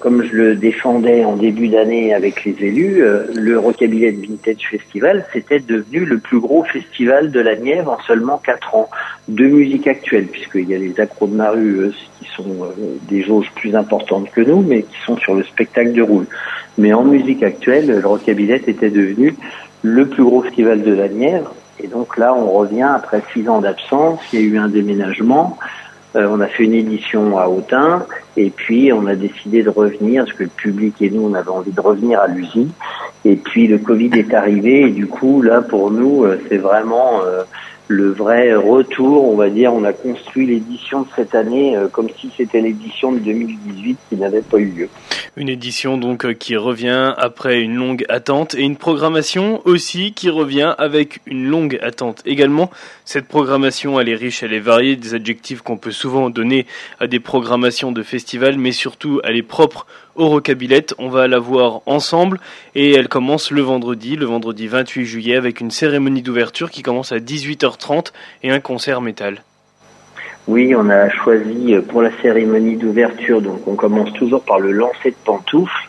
comme 0.00 0.22
je 0.22 0.36
le 0.36 0.54
défendais 0.54 1.24
en 1.24 1.34
début 1.34 1.68
d'année 1.68 2.14
avec 2.14 2.44
les 2.44 2.54
élus, 2.60 3.02
le 3.34 3.58
Rockabilly 3.58 4.10
Vintage 4.10 4.68
Festival, 4.70 5.24
c'était 5.32 5.60
devenu 5.60 6.04
le 6.04 6.18
plus 6.18 6.38
gros 6.38 6.62
festival 6.62 7.30
de 7.32 7.40
la 7.40 7.56
Nièvre 7.56 7.90
en 7.90 8.02
seulement 8.02 8.38
quatre 8.38 8.74
ans 8.74 8.88
de 9.28 9.44
musique 9.44 9.88
actuelle, 9.88 10.26
puisqu'il 10.26 10.68
y 10.68 10.74
a 10.74 10.78
les 10.78 11.00
accros 11.00 11.26
de 11.26 11.34
Maru 11.34 11.90
qui 12.20 12.28
sont 12.36 12.68
des 13.08 13.22
jauges 13.22 13.50
plus 13.56 13.74
importantes 13.74 14.30
que 14.30 14.42
nous, 14.42 14.62
mais 14.62 14.82
qui 14.82 14.98
sont 15.04 15.16
sur 15.16 15.34
le 15.34 15.42
spectacle 15.42 15.92
de 15.92 16.02
roule. 16.02 16.26
Mais 16.78 16.92
en 16.92 17.04
musique 17.04 17.42
actuelle, 17.42 17.86
le 17.86 18.06
Rockabilly 18.06 18.52
était 18.52 18.90
devenu 18.90 19.34
le 19.82 20.06
plus 20.06 20.24
gros 20.24 20.42
festival 20.42 20.82
de 20.82 20.92
la 20.92 21.08
Nièvre. 21.08 21.54
Et 21.82 21.88
donc 21.88 22.16
là, 22.16 22.34
on 22.34 22.50
revient 22.50 22.88
après 22.94 23.22
six 23.32 23.48
ans 23.48 23.60
d'absence. 23.60 24.20
Il 24.32 24.40
y 24.40 24.42
a 24.42 24.46
eu 24.46 24.58
un 24.58 24.68
déménagement. 24.68 25.58
Euh, 26.14 26.28
on 26.30 26.40
a 26.40 26.46
fait 26.46 26.64
une 26.64 26.74
édition 26.74 27.38
à 27.38 27.48
Autun 27.48 28.04
et 28.36 28.50
puis 28.50 28.92
on 28.92 29.06
a 29.06 29.14
décidé 29.14 29.62
de 29.62 29.70
revenir 29.70 30.24
parce 30.24 30.36
que 30.36 30.44
le 30.44 30.50
public 30.50 31.00
et 31.00 31.08
nous 31.08 31.22
on 31.22 31.32
avait 31.32 31.48
envie 31.48 31.72
de 31.72 31.80
revenir 31.80 32.20
à 32.20 32.26
l'usine 32.26 32.70
et 33.24 33.36
puis 33.36 33.66
le 33.66 33.78
Covid 33.78 34.10
est 34.18 34.34
arrivé 34.34 34.82
et 34.82 34.90
du 34.90 35.06
coup 35.06 35.40
là 35.40 35.62
pour 35.62 35.90
nous 35.90 36.24
euh, 36.24 36.38
c'est 36.50 36.58
vraiment 36.58 37.22
euh, 37.24 37.44
le 37.88 38.10
vrai 38.10 38.54
retour, 38.54 39.28
on 39.28 39.36
va 39.36 39.50
dire, 39.50 39.72
on 39.74 39.84
a 39.84 39.92
construit 39.92 40.46
l'édition 40.46 41.02
de 41.02 41.08
cette 41.16 41.34
année 41.34 41.76
euh, 41.76 41.88
comme 41.88 42.08
si 42.20 42.30
c'était 42.36 42.60
l'édition 42.60 43.12
de 43.12 43.18
2018 43.18 43.98
qui 44.08 44.16
n'avait 44.16 44.42
pas 44.42 44.58
eu 44.58 44.66
lieu. 44.66 44.88
Une 45.36 45.48
édition 45.48 45.98
donc 45.98 46.24
euh, 46.24 46.32
qui 46.32 46.56
revient 46.56 47.14
après 47.16 47.60
une 47.60 47.74
longue 47.74 48.04
attente 48.08 48.54
et 48.54 48.62
une 48.62 48.76
programmation 48.76 49.62
aussi 49.64 50.12
qui 50.12 50.30
revient 50.30 50.74
avec 50.78 51.20
une 51.26 51.48
longue 51.48 51.78
attente 51.82 52.22
également. 52.24 52.70
Cette 53.04 53.26
programmation, 53.26 53.98
elle 53.98 54.08
est 54.08 54.14
riche, 54.14 54.42
elle 54.42 54.52
est 54.52 54.60
variée, 54.60 54.96
des 54.96 55.14
adjectifs 55.14 55.62
qu'on 55.62 55.76
peut 55.76 55.90
souvent 55.90 56.30
donner 56.30 56.66
à 57.00 57.06
des 57.06 57.20
programmations 57.20 57.92
de 57.92 58.02
festivals, 58.02 58.58
mais 58.58 58.72
surtout 58.72 59.20
elle 59.24 59.36
est 59.36 59.42
propre 59.42 59.86
au 60.14 60.28
Rocabillette. 60.28 60.94
On 60.98 61.08
va 61.08 61.26
la 61.28 61.38
voir 61.38 61.80
ensemble 61.86 62.38
et 62.74 62.92
elle 62.92 63.08
commence 63.08 63.50
le 63.50 63.62
vendredi, 63.62 64.16
le 64.16 64.26
vendredi 64.26 64.68
28 64.68 65.04
juillet, 65.04 65.36
avec 65.36 65.60
une 65.60 65.70
cérémonie 65.70 66.22
d'ouverture 66.22 66.70
qui 66.70 66.82
commence 66.82 67.12
à 67.12 67.20
18h30 67.76 68.12
et 68.42 68.50
un 68.50 68.60
concert 68.60 69.00
métal. 69.00 69.42
Oui, 70.48 70.74
on 70.76 70.90
a 70.90 71.08
choisi 71.10 71.74
euh, 71.74 71.82
pour 71.82 72.02
la 72.02 72.10
cérémonie 72.20 72.76
d'ouverture, 72.76 73.40
donc 73.40 73.66
on 73.66 73.74
commence 73.74 74.12
toujours 74.14 74.42
par 74.42 74.58
le 74.58 74.72
lancer 74.72 75.10
de 75.10 75.16
pantoufles. 75.24 75.88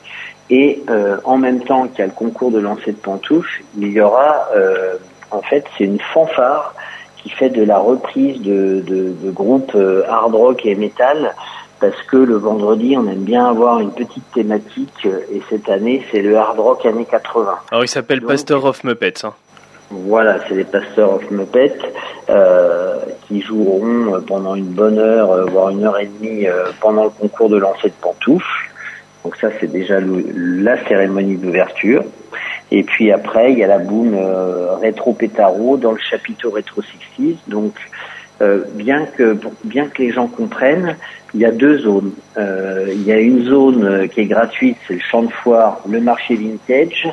Et 0.50 0.84
euh, 0.90 1.18
en 1.24 1.38
même 1.38 1.63
temps 1.63 1.88
qu'il 1.88 2.00
y 2.00 2.02
a 2.04 2.06
le 2.06 2.12
concours 2.12 2.52
de 2.52 2.60
lancer 2.60 2.92
de 2.92 2.98
pantoufles, 2.98 3.63
il 3.78 3.88
y 3.88 4.00
aura, 4.00 4.48
euh, 4.56 4.96
en 5.32 5.42
fait, 5.42 5.66
c'est 5.78 5.86
une 5.86 6.00
fanfare 6.00 6.75
qui 7.18 7.30
fait 7.30 7.50
de 7.50 7.63
la 7.63 7.80
reprise 7.80 8.42
de, 8.42 8.84
de, 8.86 9.13
de 9.24 9.32
groupes 9.32 9.75
hard 10.08 10.36
rock 10.36 10.66
et 10.66 10.75
metal 10.75 11.34
parce 11.80 12.02
que 12.04 12.16
le 12.16 12.36
vendredi, 12.36 12.96
on 12.98 13.08
aime 13.10 13.24
bien 13.24 13.46
avoir 13.46 13.80
une 13.82 13.92
petite 13.92 14.24
thématique, 14.34 15.06
et 15.06 15.42
cette 15.50 15.68
année, 15.68 16.06
c'est 16.12 16.22
le 16.22 16.38
hard 16.38 16.58
rock 16.58 16.86
années 16.86 17.04
80. 17.04 17.56
Alors, 17.72 17.84
il 17.84 17.90
s'appelle 17.90 18.22
Pastor 18.22 18.63
of 18.63 18.86
Muppets. 18.86 19.25
Hein. 19.25 19.34
Voilà, 19.96 20.40
c'est 20.48 20.56
les 20.56 20.64
Pastor 20.64 21.14
of 21.14 21.30
Muppets 21.30 21.78
euh, 22.28 22.98
qui 23.28 23.42
joueront 23.42 24.20
pendant 24.26 24.56
une 24.56 24.72
bonne 24.72 24.98
heure, 24.98 25.32
euh, 25.32 25.46
voire 25.46 25.70
une 25.70 25.84
heure 25.84 26.00
et 26.00 26.08
demie, 26.08 26.48
euh, 26.48 26.66
pendant 26.82 27.04
le 27.04 27.10
concours 27.12 27.50
de 27.50 27.58
lancer 27.58 27.90
de 27.90 27.94
pantoufles. 28.02 28.72
Donc 29.24 29.36
ça, 29.38 29.50
c'est 29.60 29.72
déjà 29.72 30.00
la 30.02 30.84
cérémonie 30.88 31.36
d'ouverture. 31.36 32.04
Et 32.72 32.82
puis 32.84 33.12
après, 33.12 33.52
il 33.52 33.60
y 33.60 33.64
a 33.64 33.68
la 33.68 33.78
boum 33.78 34.16
euh, 34.16 34.76
rétro 34.82 35.14
pétaro 35.14 35.78
dans 35.78 35.92
le 35.92 36.00
chapiteau 36.00 36.50
rétro 36.50 36.82
60 36.82 37.38
Donc 37.48 37.76
euh, 38.42 38.64
bien 38.74 39.06
que 39.06 39.38
bien 39.64 39.86
que 39.86 40.02
les 40.02 40.12
gens 40.12 40.28
comprennent, 40.28 40.98
il 41.36 41.42
y 41.42 41.46
a 41.46 41.52
deux 41.52 41.78
zones. 41.80 42.14
Euh, 42.38 42.88
il 42.92 43.04
y 43.04 43.12
a 43.12 43.20
une 43.20 43.46
zone 43.46 43.86
euh, 43.86 44.08
qui 44.08 44.22
est 44.22 44.26
gratuite, 44.26 44.78
c'est 44.88 44.96
le 44.96 45.00
champ 45.00 45.22
de 45.22 45.32
foire, 45.32 45.82
le 45.88 46.02
marché 46.02 46.36
vintage, 46.36 47.08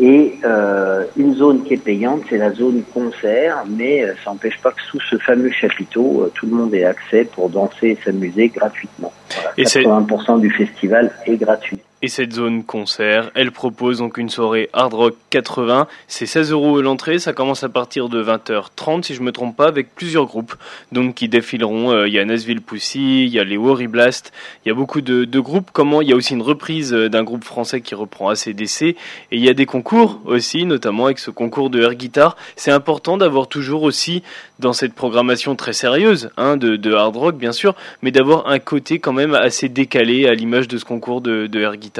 et 0.00 0.38
euh, 0.44 1.04
une 1.16 1.34
zone 1.34 1.64
qui 1.64 1.74
est 1.74 1.82
payante, 1.82 2.22
c'est 2.28 2.38
la 2.38 2.52
zone 2.52 2.82
concert, 2.94 3.64
mais 3.68 4.06
ça 4.24 4.30
n'empêche 4.30 4.58
pas 4.62 4.70
que 4.72 4.82
sous 4.82 5.00
ce 5.00 5.16
fameux 5.18 5.50
chapiteau, 5.50 6.30
tout 6.34 6.46
le 6.46 6.52
monde 6.52 6.74
ait 6.74 6.84
accès 6.84 7.24
pour 7.24 7.50
danser 7.50 7.88
et 7.88 7.98
s'amuser 8.04 8.48
gratuitement. 8.48 9.12
Voilà, 9.34 9.52
et 9.56 9.64
80% 9.64 10.40
du 10.40 10.50
festival 10.50 11.12
est 11.26 11.36
gratuit. 11.36 11.78
Et 12.04 12.08
cette 12.08 12.32
zone 12.32 12.64
concert, 12.64 13.30
elle 13.36 13.52
propose 13.52 13.98
donc 13.98 14.18
une 14.18 14.28
soirée 14.28 14.68
hard 14.72 14.92
rock 14.92 15.14
80. 15.30 15.86
C'est 16.08 16.26
16 16.26 16.50
euros 16.50 16.82
l'entrée, 16.82 17.20
ça 17.20 17.32
commence 17.32 17.62
à 17.62 17.68
partir 17.68 18.08
de 18.08 18.20
20h30 18.20 19.04
si 19.04 19.14
je 19.14 19.22
me 19.22 19.30
trompe 19.30 19.56
pas, 19.56 19.68
avec 19.68 19.94
plusieurs 19.94 20.26
groupes 20.26 20.56
donc 20.90 21.14
qui 21.14 21.28
défileront. 21.28 21.92
Euh, 21.92 22.08
il 22.08 22.14
y 22.14 22.18
a 22.18 22.24
Nashville 22.24 22.60
Pussy, 22.60 23.22
il 23.26 23.28
y 23.28 23.38
a 23.38 23.44
les 23.44 23.56
Worry 23.56 23.86
Blast, 23.86 24.32
il 24.64 24.68
y 24.68 24.72
a 24.72 24.74
beaucoup 24.74 25.00
de, 25.00 25.38
groupes. 25.38 25.70
Comment 25.72 26.02
Il 26.02 26.08
y 26.08 26.12
a 26.12 26.16
aussi 26.16 26.34
une 26.34 26.42
reprise 26.42 26.92
euh, 26.92 27.08
d'un 27.08 27.22
groupe 27.22 27.44
français 27.44 27.80
qui 27.80 27.94
reprend 27.94 28.30
ACDC 28.30 28.82
et 28.82 28.96
il 29.30 29.44
y 29.44 29.48
a 29.48 29.54
des 29.54 29.66
concours 29.66 30.20
aussi, 30.24 30.64
notamment 30.64 31.04
avec 31.04 31.20
ce 31.20 31.30
concours 31.30 31.70
de 31.70 31.80
air 31.80 31.94
guitar. 31.94 32.36
C'est 32.56 32.72
important 32.72 33.16
d'avoir 33.16 33.46
toujours 33.46 33.84
aussi 33.84 34.24
dans 34.58 34.72
cette 34.72 34.94
programmation 34.94 35.54
très 35.54 35.72
sérieuse 35.72 36.30
hein, 36.36 36.56
de, 36.56 36.74
de 36.74 36.92
hard 36.92 37.16
rock 37.16 37.36
bien 37.36 37.52
sûr, 37.52 37.76
mais 38.02 38.10
d'avoir 38.10 38.48
un 38.48 38.58
côté 38.58 38.98
quand 38.98 39.12
même 39.12 39.34
assez 39.34 39.68
décalé 39.68 40.26
à 40.26 40.34
l'image 40.34 40.66
de 40.66 40.78
ce 40.78 40.84
concours 40.84 41.20
de, 41.20 41.46
de 41.46 41.60
air 41.60 41.76
guitar 41.76 41.91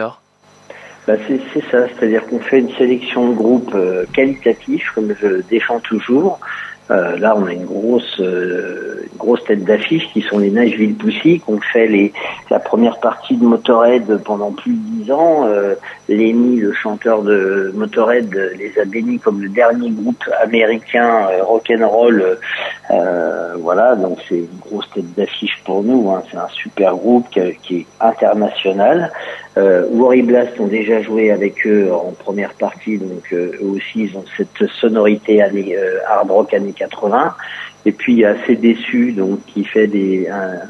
bah 1.04 1.14
c'est 1.26 1.64
ça, 1.68 1.88
c'est-à-dire 1.88 2.25
qu'on 2.26 2.38
fait 2.38 2.61
une 2.61 2.72
sélection 2.76 3.30
de 3.30 3.34
groupes 3.34 3.75
euh, 3.75 4.04
qualitatifs, 4.12 4.92
comme 4.94 5.12
je 5.20 5.42
défends 5.50 5.80
toujours. 5.80 6.38
Euh, 6.90 7.16
là, 7.16 7.34
on 7.37 7.46
a 7.46 7.52
une 7.52 7.64
grosse, 7.64 8.20
euh, 8.20 9.06
grosse 9.16 9.42
tête 9.44 9.64
d'affiche 9.64 10.12
qui 10.12 10.20
sont 10.20 10.38
les 10.38 10.50
Nashville 10.50 10.94
Pussy, 10.94 11.40
qu'on 11.40 11.61
fait 11.61 12.12
la 12.50 12.58
première 12.58 12.99
partie 12.99 13.37
de 13.37 13.44
Motorhead 13.44 14.22
pendant 14.25 14.50
plus 14.50 14.72
de 14.72 15.04
dix 15.04 15.12
ans. 15.12 15.46
Euh, 15.46 15.75
Lenny, 16.08 16.56
le 16.56 16.72
chanteur 16.72 17.22
de 17.22 17.72
Motorhead, 17.75 18.34
les 18.58 18.78
a 18.78 18.84
bénis 18.84 19.20
comme 19.20 19.40
le 19.40 19.49
dernier 19.49 19.90
groupe 19.90 20.22
américain 20.42 21.28
rock'n'roll. 21.42 22.38
Voilà, 23.58 23.94
donc 23.94 24.18
c'est 24.28 24.38
une 24.38 24.58
grosse 24.61 24.90
tête 24.90 25.14
d'affiche 25.14 25.62
pour 25.64 25.82
nous. 25.82 26.11
Hein. 26.11 26.22
C'est 26.30 26.37
un 26.37 26.49
super 26.49 26.94
groupe 26.96 27.26
qui 27.62 27.76
est 27.76 27.87
international. 28.00 29.12
Euh, 29.59 29.87
Worry 29.90 30.23
Blast 30.23 30.59
ont 30.61 30.66
déjà 30.66 31.02
joué 31.02 31.30
avec 31.30 31.66
eux 31.66 31.90
en 31.92 32.12
première 32.12 32.54
partie, 32.54 32.97
donc 32.97 33.32
euh, 33.32 33.52
eux 33.61 33.66
aussi 33.76 34.04
ils 34.04 34.16
ont 34.16 34.25
cette 34.37 34.66
sonorité 34.80 35.42
euh, 35.42 35.99
hard 36.09 36.30
rock 36.30 36.54
années 36.54 36.73
80. 36.73 37.35
Et 37.85 37.90
puis 37.90 38.25
assez 38.25 38.54
déçu 38.54 39.11
donc 39.11 39.44
qui 39.47 39.64
fait 39.64 39.88
des 39.88 40.28
un, 40.28 40.61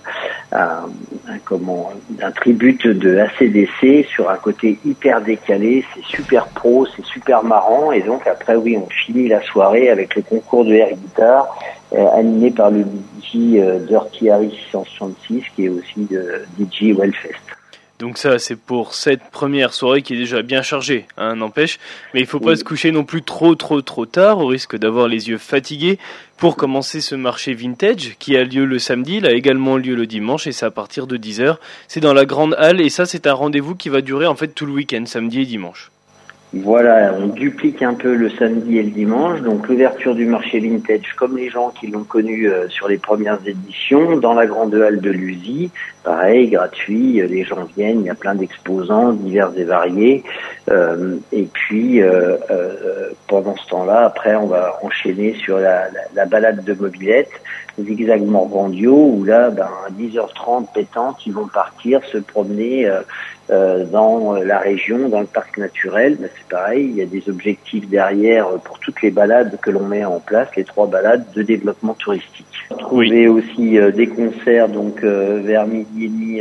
un, 0.58 1.38
comment, 1.44 1.92
un 2.22 2.30
tribute 2.32 2.86
de 2.86 3.18
ACDC 3.18 4.06
sur 4.08 4.30
un 4.30 4.36
côté 4.36 4.78
hyper 4.84 5.20
décalé. 5.20 5.84
C'est 5.94 6.16
super 6.16 6.46
pro, 6.46 6.86
c'est 6.86 7.04
super 7.04 7.44
marrant. 7.44 7.92
Et 7.92 8.00
donc 8.00 8.26
après, 8.26 8.56
oui, 8.56 8.78
on 8.78 8.88
finit 8.88 9.28
la 9.28 9.42
soirée 9.42 9.90
avec 9.90 10.16
le 10.16 10.22
concours 10.22 10.64
de 10.64 10.72
air 10.72 10.88
guitare 10.96 11.54
animé 12.14 12.50
par 12.50 12.70
le 12.70 12.86
DJ 13.20 13.60
Dirty 13.86 14.30
Harry 14.30 14.50
666 14.70 15.44
qui 15.54 15.66
est 15.66 15.68
aussi 15.68 16.08
de 16.10 16.46
DJ 16.58 16.96
Wellfest. 16.96 17.61
Donc 18.02 18.18
ça, 18.18 18.40
c'est 18.40 18.56
pour 18.56 18.94
cette 18.94 19.22
première 19.30 19.72
soirée 19.72 20.02
qui 20.02 20.14
est 20.14 20.16
déjà 20.16 20.42
bien 20.42 20.62
chargée, 20.62 21.06
hein, 21.16 21.36
n'empêche. 21.36 21.78
Mais 22.12 22.20
il 22.20 22.26
faut 22.26 22.40
pas 22.40 22.56
se 22.56 22.64
coucher 22.64 22.90
non 22.90 23.04
plus 23.04 23.22
trop, 23.22 23.54
trop, 23.54 23.80
trop 23.80 24.06
tard, 24.06 24.40
au 24.40 24.48
risque 24.48 24.76
d'avoir 24.76 25.06
les 25.06 25.28
yeux 25.28 25.38
fatigués. 25.38 26.00
Pour 26.36 26.56
commencer 26.56 27.00
ce 27.00 27.14
marché 27.14 27.54
vintage, 27.54 28.16
qui 28.18 28.36
a 28.36 28.42
lieu 28.42 28.64
le 28.64 28.80
samedi, 28.80 29.18
il 29.18 29.26
a 29.26 29.30
également 29.30 29.76
lieu 29.76 29.94
le 29.94 30.08
dimanche, 30.08 30.48
et 30.48 30.52
c'est 30.52 30.66
à 30.66 30.72
partir 30.72 31.06
de 31.06 31.16
10h. 31.16 31.58
C'est 31.86 32.00
dans 32.00 32.12
la 32.12 32.24
grande 32.24 32.56
halle, 32.58 32.80
et 32.80 32.90
ça, 32.90 33.06
c'est 33.06 33.28
un 33.28 33.34
rendez-vous 33.34 33.76
qui 33.76 33.88
va 33.88 34.00
durer 34.00 34.26
en 34.26 34.34
fait 34.34 34.48
tout 34.48 34.66
le 34.66 34.72
week-end, 34.72 35.04
samedi 35.06 35.42
et 35.42 35.46
dimanche. 35.46 35.92
Voilà, 36.54 37.14
on 37.18 37.28
duplique 37.28 37.82
un 37.82 37.94
peu 37.94 38.14
le 38.14 38.28
samedi 38.28 38.76
et 38.76 38.82
le 38.82 38.90
dimanche. 38.90 39.40
Donc 39.40 39.68
l'ouverture 39.68 40.14
du 40.14 40.26
marché 40.26 40.60
vintage, 40.60 41.14
comme 41.16 41.38
les 41.38 41.48
gens 41.48 41.70
qui 41.70 41.86
l'ont 41.86 42.04
connu 42.04 42.46
euh, 42.46 42.68
sur 42.68 42.88
les 42.88 42.98
premières 42.98 43.38
éditions, 43.46 44.18
dans 44.18 44.34
la 44.34 44.44
grande 44.44 44.74
halle 44.74 45.00
de 45.00 45.10
l'USI. 45.10 45.70
Pareil, 46.04 46.50
gratuit, 46.50 47.22
euh, 47.22 47.26
les 47.26 47.44
gens 47.44 47.64
viennent, 47.74 48.00
il 48.00 48.06
y 48.06 48.10
a 48.10 48.14
plein 48.14 48.34
d'exposants 48.34 49.14
divers 49.14 49.50
et 49.56 49.64
variés. 49.64 50.24
Euh, 50.70 51.16
et 51.32 51.44
puis 51.44 52.02
pendant 53.28 53.56
ce 53.56 53.66
temps-là, 53.70 54.04
après, 54.04 54.36
on 54.36 54.46
va 54.46 54.78
enchaîner 54.82 55.32
sur 55.32 55.58
la, 55.58 55.88
la, 56.14 56.26
balade 56.26 56.64
de 56.64 56.74
mobilette, 56.74 57.30
zigzag 57.78 58.22
Morbandio, 58.22 58.94
où 58.94 59.24
là, 59.24 59.50
ben, 59.50 59.68
à 59.86 59.90
10h30 59.90 60.72
pétante, 60.74 61.26
ils 61.26 61.32
vont 61.32 61.48
partir 61.48 62.02
se 62.04 62.18
promener 62.18 62.90
euh, 63.50 63.84
dans 63.84 64.34
la 64.34 64.58
région, 64.58 65.08
dans 65.08 65.20
le 65.20 65.26
parc 65.26 65.58
naturel, 65.58 66.16
ben, 66.18 66.28
c'est 66.36 66.48
pareil, 66.48 66.86
il 66.90 66.96
y 66.96 67.02
a 67.02 67.06
des 67.06 67.28
objectifs 67.28 67.88
derrière 67.88 68.48
pour 68.64 68.78
toutes 68.78 69.02
les 69.02 69.10
balades 69.10 69.58
que 69.60 69.70
l'on 69.70 69.86
met 69.86 70.04
en 70.04 70.20
place, 70.20 70.48
les 70.56 70.64
trois 70.64 70.86
balades 70.86 71.24
de 71.34 71.42
développement 71.42 71.94
touristique. 71.94 72.46
Oui. 72.70 72.78
Trouver 72.78 73.28
aussi 73.28 73.78
euh, 73.78 73.90
des 73.90 74.06
concerts 74.06 74.68
donc 74.68 75.02
euh, 75.02 75.40
vers 75.44 75.66
midi 75.66 76.04
et 76.04 76.08
demi, 76.08 76.40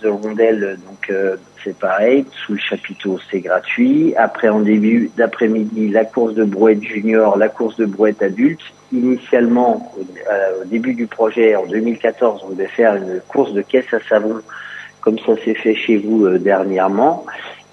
The 0.00 0.06
Rondelle, 0.06 0.78
donc 0.86 1.12
c'est 1.64 1.76
pareil, 1.76 2.24
sous 2.44 2.52
le 2.52 2.58
chapiteau 2.58 3.18
c'est 3.30 3.40
gratuit. 3.40 4.14
Après 4.16 4.48
en 4.48 4.60
début 4.60 5.10
d'après-midi, 5.16 5.88
la 5.88 6.04
course 6.04 6.34
de 6.34 6.44
brouette 6.44 6.82
junior, 6.82 7.36
la 7.36 7.48
course 7.48 7.76
de 7.76 7.86
brouette 7.86 8.22
adulte. 8.22 8.60
Initialement, 8.92 9.92
au 10.60 10.64
début 10.66 10.94
du 10.94 11.08
projet, 11.08 11.56
en 11.56 11.66
2014, 11.66 12.42
on 12.46 12.50
devait 12.50 12.68
faire 12.68 12.94
une 12.94 13.20
course 13.26 13.52
de 13.52 13.62
caisse 13.62 13.92
à 13.92 13.98
savon 14.08 14.40
comme 15.04 15.18
ça 15.18 15.36
s'est 15.44 15.54
fait 15.54 15.74
chez 15.74 15.98
vous 15.98 16.24
euh, 16.24 16.38
dernièrement. 16.38 17.26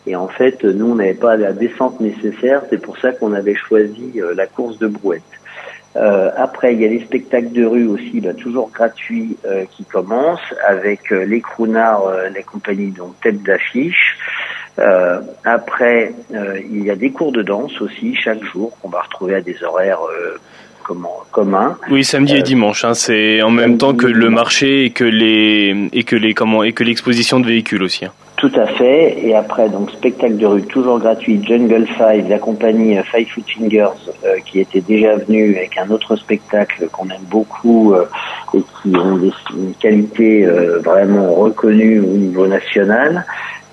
Et 0.06 0.18
en 0.18 0.28
fait, 0.28 0.66
nous, 0.66 0.92
on 0.92 0.96
n'avait 0.96 1.14
pas 1.14 1.38
la 1.38 1.54
descente 1.54 2.02
nécessaire. 2.02 2.64
C'est 2.70 2.82
pour 2.82 2.98
ça 2.98 3.14
qu'on 3.14 3.32
avait 3.32 3.56
choisi 3.56 4.12
euh, 4.18 4.34
la 4.36 4.48
course 4.48 4.78
de 4.80 4.88
brouette. 4.88 5.22
Euh, 5.96 6.32
après, 6.38 6.74
il 6.74 6.82
y 6.82 6.86
a 6.86 6.88
les 6.88 7.02
spectacles 7.02 7.52
de 7.52 7.66
rue 7.66 7.88
aussi, 7.88 8.22
bah, 8.22 8.34
toujours 8.34 8.70
gratuits, 8.72 9.38
qui 9.72 9.84
commencent 9.84 10.54
avec 10.68 11.10
les 11.10 11.42
croonards, 11.42 12.10
les 12.34 12.44
compagnies 12.44 12.92
donc 12.92 13.20
tête 13.22 13.44
d'affiche. 13.44 14.18
après, 15.44 16.14
il 16.32 16.84
y 16.84 16.90
a 16.90 16.96
des 16.96 17.12
cours 17.12 17.32
de 17.32 17.42
danse 17.42 17.82
aussi 17.82 18.16
chaque 18.16 18.44
jour 18.44 18.72
qu'on 18.82 18.90
va 18.90 19.02
retrouver 19.02 19.36
à 19.36 19.42
des 19.42 19.64
horaires 19.64 20.00
commun. 21.32 21.78
Oui, 21.90 22.04
samedi 22.04 22.36
et 22.36 22.40
euh, 22.40 22.42
dimanche. 22.42 22.86
Hein, 22.86 22.94
c'est 22.94 23.42
en 23.42 23.52
même 23.52 23.78
temps 23.78 23.94
que 23.94 24.08
le 24.08 24.30
marché 24.30 24.86
et 24.86 24.90
que 24.92 25.04
les 25.04 25.90
et 25.94 26.04
que 26.04 26.16
les 26.16 26.34
comment 26.34 26.64
et 26.64 26.74
que 26.74 26.84
l'exposition 26.84 27.40
de 27.40 27.48
véhicules 27.48 27.84
aussi. 27.84 28.06
Hein. 28.06 28.12
Tout 28.42 28.52
à 28.56 28.66
fait. 28.66 29.24
Et 29.24 29.36
après, 29.36 29.70
donc 29.70 29.92
spectacle 29.92 30.38
de 30.38 30.48
rue 30.48 30.64
toujours 30.64 30.98
gratuit. 30.98 31.40
Jungle 31.46 31.86
Five, 31.86 32.28
la 32.28 32.40
compagnie 32.40 32.98
euh, 32.98 33.04
Five 33.04 33.28
Foot 33.28 33.46
Fingers, 33.48 33.90
euh, 34.26 34.40
qui 34.44 34.62
était 34.62 34.82
déjà 34.82 35.16
venue 35.16 35.56
avec 35.58 35.78
un 35.78 35.88
autre 35.92 36.16
spectacle 36.16 36.88
qu'on 36.92 37.08
aime 37.10 37.28
beaucoup 37.30 37.94
et 38.56 38.64
qui 38.82 38.96
ont 38.98 39.20
une 39.20 39.76
qualité 39.80 40.48
vraiment 40.84 41.36
reconnue 41.36 42.00
au 42.00 42.18
niveau 42.18 42.48
national. 42.48 43.26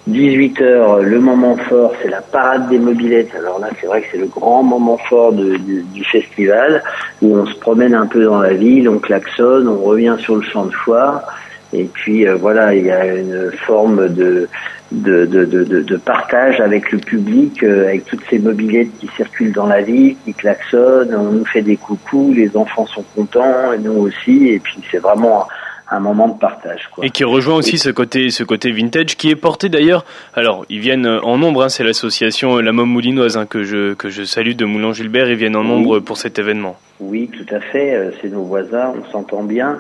18h, 0.07 1.01
le 1.01 1.19
moment 1.19 1.57
fort, 1.57 1.93
c'est 2.03 2.09
la 2.09 2.21
parade 2.21 2.69
des 2.69 2.79
mobilettes. 2.79 3.35
Alors 3.35 3.59
là, 3.61 3.69
c'est 3.81 3.87
vrai 3.87 4.03
que 4.03 4.09
c'est 4.13 4.19
le 4.19 4.27
grand 4.27 4.63
moment 4.63 4.99
fort 5.09 5.33
du 5.33 6.05
festival, 6.13 6.83
où 7.23 7.39
on 7.39 7.47
se 7.47 7.55
promène 7.55 7.95
un 7.95 8.07
peu 8.07 8.25
dans 8.25 8.41
la 8.41 8.53
ville, 8.53 8.87
on 8.91 8.99
klaxonne, 8.99 9.67
on 9.67 9.79
revient 9.79 10.17
sur 10.19 10.37
le 10.37 10.43
champ 10.43 10.67
de 10.67 10.73
foire. 10.73 11.23
Et 11.73 11.85
puis 11.85 12.27
euh, 12.27 12.37
voilà, 12.37 12.75
il 12.75 12.85
y 12.85 12.91
a 12.91 13.15
une 13.15 13.53
forme 13.67 14.09
de, 14.09 14.49
de, 14.93 15.27
de, 15.27 15.45
de, 15.45 15.97
partage 15.97 16.61
avec 16.61 16.91
le 16.93 16.99
public, 16.99 17.63
euh, 17.63 17.89
avec 17.89 18.07
toutes 18.07 18.23
ces 18.31 18.39
mobilettes 18.39 18.91
qui 18.99 19.09
circulent 19.17 19.53
dans 19.53 19.67
la 19.67 19.83
ville, 19.83 20.17
qui 20.25 20.33
klaxonnent, 20.33 21.15
on 21.15 21.33
nous 21.33 21.45
fait 21.45 21.63
des 21.63 21.77
coucous, 21.77 22.33
les 22.35 22.57
enfants 22.57 22.87
sont 22.87 23.05
contents, 23.15 23.73
et 23.73 23.79
nous 23.79 23.93
aussi. 23.93 24.49
Et 24.49 24.59
puis 24.61 24.79
c'est 24.91 24.99
vraiment 24.99 25.47
un 25.91 26.01
moment 26.01 26.29
de 26.29 26.39
partage. 26.39 26.89
Quoi. 26.95 27.05
Et 27.05 27.11
qui 27.11 27.25
rejoint 27.25 27.57
aussi 27.57 27.79
ce 27.79 27.91
côté, 27.91 28.31
ce 28.31 28.45
côté 28.45 28.73
vintage 28.73 29.17
qui 29.17 29.31
est 29.31 29.37
porté 29.37 29.69
d'ailleurs. 29.69 30.05
Alors, 30.35 30.67
ils 30.69 30.81
viennent 30.81 31.07
en 31.07 31.39
nombre. 31.39 31.65
Hein, 31.65 31.69
c'est 31.69 31.85
l'association 31.85 32.59
La 32.59 32.73
Momme 32.73 32.91
Moulinoise 32.91 33.37
hein, 33.37 33.47
que 33.47 33.63
je 33.63 33.95
que 33.95 34.09
je 34.09 34.23
salue 34.25 34.53
de 34.53 34.65
Moulin 34.65 34.93
Gilbert. 34.93 35.31
Ils 35.31 35.37
viennent 35.37 35.57
en 35.57 35.65
nombre 35.65 36.01
pour 36.01 36.17
cet 36.17 36.39
événement. 36.39 36.77
Oui, 37.01 37.31
tout 37.33 37.55
à 37.55 37.61
fait. 37.61 37.95
Euh, 37.95 38.11
c'est 38.21 38.29
nos 38.29 38.43
voisins. 38.43 38.93
On 38.99 39.11
s'entend 39.11 39.43
bien. 39.43 39.79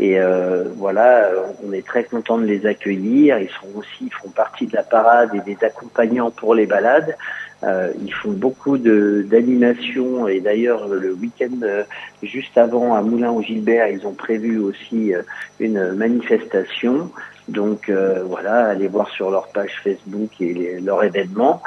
Et 0.00 0.18
euh, 0.18 0.64
voilà, 0.76 1.26
euh, 1.26 1.42
on 1.62 1.72
est 1.74 1.86
très 1.86 2.04
content 2.04 2.38
de 2.38 2.46
les 2.46 2.64
accueillir. 2.64 3.38
Ils 3.38 3.50
sont 3.50 3.68
aussi, 3.76 4.06
ils 4.06 4.14
font 4.14 4.30
partie 4.30 4.66
de 4.66 4.74
la 4.74 4.82
parade 4.82 5.28
et 5.34 5.40
des 5.40 5.62
accompagnants 5.62 6.30
pour 6.30 6.54
les 6.54 6.64
balades. 6.64 7.18
Euh, 7.62 7.92
ils 8.00 8.12
font 8.14 8.30
beaucoup 8.30 8.78
d'animation 8.78 10.26
et 10.26 10.40
d'ailleurs 10.40 10.88
le 10.88 11.12
week-end 11.12 11.50
euh, 11.62 11.82
juste 12.22 12.56
avant 12.56 12.94
à 12.94 13.02
Moulin 13.02 13.30
au 13.30 13.42
Gilbert, 13.42 13.88
ils 13.88 14.06
ont 14.06 14.14
prévu 14.14 14.58
aussi 14.58 15.12
euh, 15.12 15.20
une 15.58 15.92
manifestation. 15.92 17.10
Donc 17.48 17.90
voilà, 18.26 18.66
allez 18.66 18.86
voir 18.86 19.10
sur 19.10 19.28
leur 19.28 19.48
page 19.48 19.72
Facebook 19.82 20.30
et 20.40 20.78
leur 20.80 21.02
événement. 21.02 21.60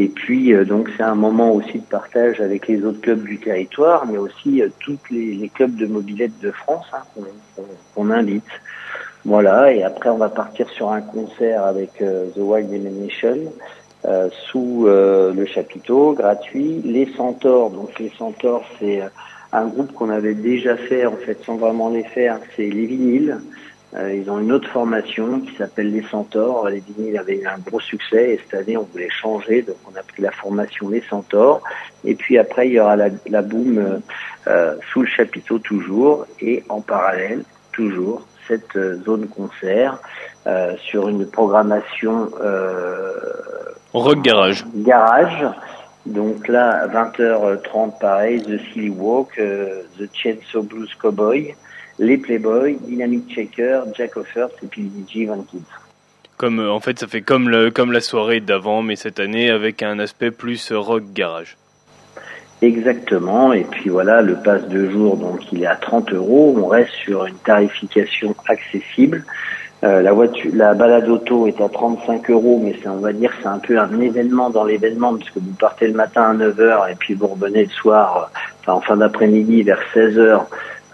Et 0.00 0.08
puis 0.08 0.54
donc 0.64 0.88
c'est 0.96 1.02
un 1.02 1.14
moment 1.14 1.52
aussi 1.52 1.78
de 1.78 1.84
partage 1.84 2.40
avec 2.40 2.68
les 2.68 2.84
autres 2.84 3.00
clubs 3.00 3.22
du 3.22 3.38
territoire, 3.38 4.06
mais 4.06 4.18
aussi 4.18 4.62
tous 4.78 4.98
les, 5.10 5.50
clubs 5.52 5.76
de 5.76 5.86
mobilette 5.86 6.38
de 6.40 6.50
France 6.50 6.86
hein, 6.92 7.22
qu'on 7.94 8.10
invite. 8.10 8.44
Voilà, 9.24 9.72
et 9.72 9.82
après 9.82 10.08
on 10.08 10.16
va 10.16 10.30
partir 10.30 10.68
sur 10.70 10.90
un 10.90 11.02
concert 11.02 11.64
avec 11.64 11.98
The 11.98 12.38
Wild 12.38 12.72
Emanation 12.72 13.52
euh, 14.06 14.30
sous 14.50 14.86
euh, 14.86 15.34
le 15.34 15.44
chapiteau, 15.44 16.14
gratuit. 16.14 16.80
Les 16.84 17.06
Centaures, 17.16 17.68
donc 17.68 17.98
les 17.98 18.10
Centaures, 18.16 18.64
c'est 18.78 19.02
euh, 19.02 19.08
un 19.52 19.66
groupe 19.66 19.92
qu'on 19.92 20.08
avait 20.08 20.32
déjà 20.32 20.76
fait, 20.78 21.04
en 21.04 21.16
fait, 21.16 21.36
sans 21.44 21.56
vraiment 21.56 21.90
les 21.90 22.04
faire, 22.04 22.38
c'est 22.56 22.66
les 22.66 22.86
vinyles. 22.86 23.40
Ils 23.92 24.30
ont 24.30 24.38
une 24.38 24.52
autre 24.52 24.68
formation 24.68 25.40
qui 25.40 25.54
s'appelle 25.56 25.92
les 25.92 26.02
Centaures. 26.02 26.68
Les 26.68 26.80
vinyles 26.80 27.18
avaient 27.18 27.38
eu 27.38 27.46
un 27.46 27.58
gros 27.58 27.80
succès 27.80 28.30
et 28.30 28.40
cette 28.44 28.62
année 28.62 28.76
on 28.76 28.84
voulait 28.84 29.10
changer, 29.10 29.62
donc 29.62 29.76
on 29.92 29.98
a 29.98 30.02
pris 30.02 30.22
la 30.22 30.30
formation 30.30 30.88
les 30.88 31.02
Centaures. 31.02 31.60
Et 32.04 32.14
puis 32.14 32.38
après 32.38 32.68
il 32.68 32.74
y 32.74 32.80
aura 32.80 32.94
la, 32.94 33.08
la 33.28 33.42
boom 33.42 34.00
sous 34.92 35.02
le 35.02 35.08
chapiteau 35.08 35.58
toujours 35.58 36.26
et 36.40 36.62
en 36.68 36.80
parallèle 36.80 37.42
toujours 37.72 38.22
cette 38.46 38.78
zone 39.04 39.28
concert 39.28 39.98
euh, 40.46 40.74
sur 40.78 41.08
une 41.08 41.26
programmation 41.26 42.30
euh, 42.40 43.12
Rock 43.92 44.22
Garage. 44.22 44.64
Garage. 44.74 45.46
Donc 46.06 46.48
là, 46.48 46.86
20h30, 46.88 47.98
pareil, 48.00 48.42
The 48.42 48.58
Silly 48.72 48.88
Walk, 48.88 49.38
euh, 49.38 49.82
The 49.98 50.08
Chainsaw 50.14 50.62
Blues 50.62 50.94
Cowboy, 50.94 51.54
les 52.00 52.16
Playboy, 52.16 52.78
Dynamic 52.80 53.28
Checker, 53.28 53.82
Jack 53.94 54.16
Offers 54.16 54.48
et 54.62 54.66
puis 54.66 54.82
DJ 54.82 55.26
Van 55.26 55.42
Kids. 55.42 55.60
Comme, 56.36 56.58
euh, 56.58 56.72
en 56.72 56.80
fait, 56.80 56.98
ça 56.98 57.06
fait 57.06 57.20
comme, 57.20 57.50
le, 57.50 57.70
comme 57.70 57.92
la 57.92 58.00
soirée 58.00 58.40
d'avant, 58.40 58.82
mais 58.82 58.96
cette 58.96 59.20
année 59.20 59.50
avec 59.50 59.82
un 59.82 59.98
aspect 59.98 60.30
plus 60.30 60.72
rock 60.72 61.04
garage. 61.12 61.56
Exactement. 62.62 63.52
Et 63.52 63.64
puis 63.64 63.90
voilà, 63.90 64.22
le 64.22 64.34
pass 64.34 64.66
de 64.68 64.90
jour, 64.90 65.16
donc 65.16 65.52
il 65.52 65.62
est 65.62 65.66
à 65.66 65.76
30 65.76 66.12
euros. 66.14 66.56
On 66.58 66.66
reste 66.66 66.92
sur 67.04 67.26
une 67.26 67.36
tarification 67.36 68.34
accessible. 68.48 69.24
Euh, 69.82 70.02
la 70.02 70.12
voiture, 70.12 70.50
la 70.54 70.74
balade 70.74 71.08
auto 71.08 71.46
est 71.46 71.60
à 71.60 71.68
35 71.68 72.30
euros, 72.30 72.60
mais 72.62 72.76
c'est, 72.82 72.88
on 72.88 72.98
va 73.00 73.12
dire, 73.12 73.32
c'est 73.40 73.48
un 73.48 73.58
peu 73.58 73.78
un 73.78 74.00
événement 74.00 74.50
dans 74.50 74.64
l'événement, 74.64 75.14
puisque 75.14 75.38
vous 75.38 75.54
partez 75.58 75.86
le 75.86 75.94
matin 75.94 76.22
à 76.22 76.34
9h 76.34 76.92
et 76.92 76.94
puis 76.96 77.14
vous 77.14 77.28
revenez 77.28 77.64
le 77.64 77.70
soir, 77.70 78.30
enfin 78.60 78.74
en 78.74 78.80
fin 78.82 78.96
d'après-midi 78.98 79.62
vers 79.62 79.80
16h. 79.94 80.44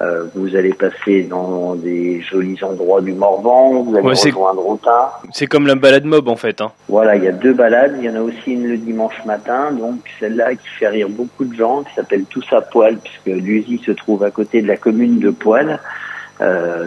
Euh, 0.03 0.25
vous 0.35 0.55
allez 0.55 0.75
passer 0.75 1.23
dans 1.23 1.75
des 1.75 2.21
jolis 2.21 2.63
endroits 2.63 3.01
du 3.01 3.13
Morvan, 3.13 3.83
vous 3.83 3.97
allez 3.97 4.07
rejoindre 4.07 4.67
Autun. 4.67 5.09
C'est 5.33 5.47
comme 5.47 5.67
la 5.67 5.75
balade 5.75 6.05
mob 6.05 6.29
en 6.29 6.37
fait. 6.37 6.61
Hein. 6.61 6.73
Voilà, 6.89 7.17
il 7.17 7.25
y 7.25 7.29
a 7.29 7.33
deux 7.33 7.55
balades. 7.55 7.97
Il 7.99 8.05
y 8.05 8.11
en 8.11 8.17
a 8.17 8.21
aussi 8.21 8.53
une 8.53 8.69
le 8.69 8.77
dimanche 8.77 9.25
matin, 9.25 9.73
donc 9.73 10.01
celle-là 10.21 10.55
qui 10.55 10.69
fait 10.79 10.89
rire 10.89 11.09
beaucoup 11.09 11.45
de 11.45 11.55
gens, 11.55 11.83
qui 11.83 11.95
s'appelle 11.95 12.25
Tous 12.29 12.45
à 12.53 12.61
poil, 12.61 12.99
puisque 12.99 13.41
l'usine 13.41 13.79
se 13.79 13.93
trouve 13.93 14.23
à 14.23 14.31
côté 14.31 14.61
de 14.61 14.69
la 14.69 14.77
commune 14.77 15.19
de 15.19 15.31
Poil. 15.31 15.79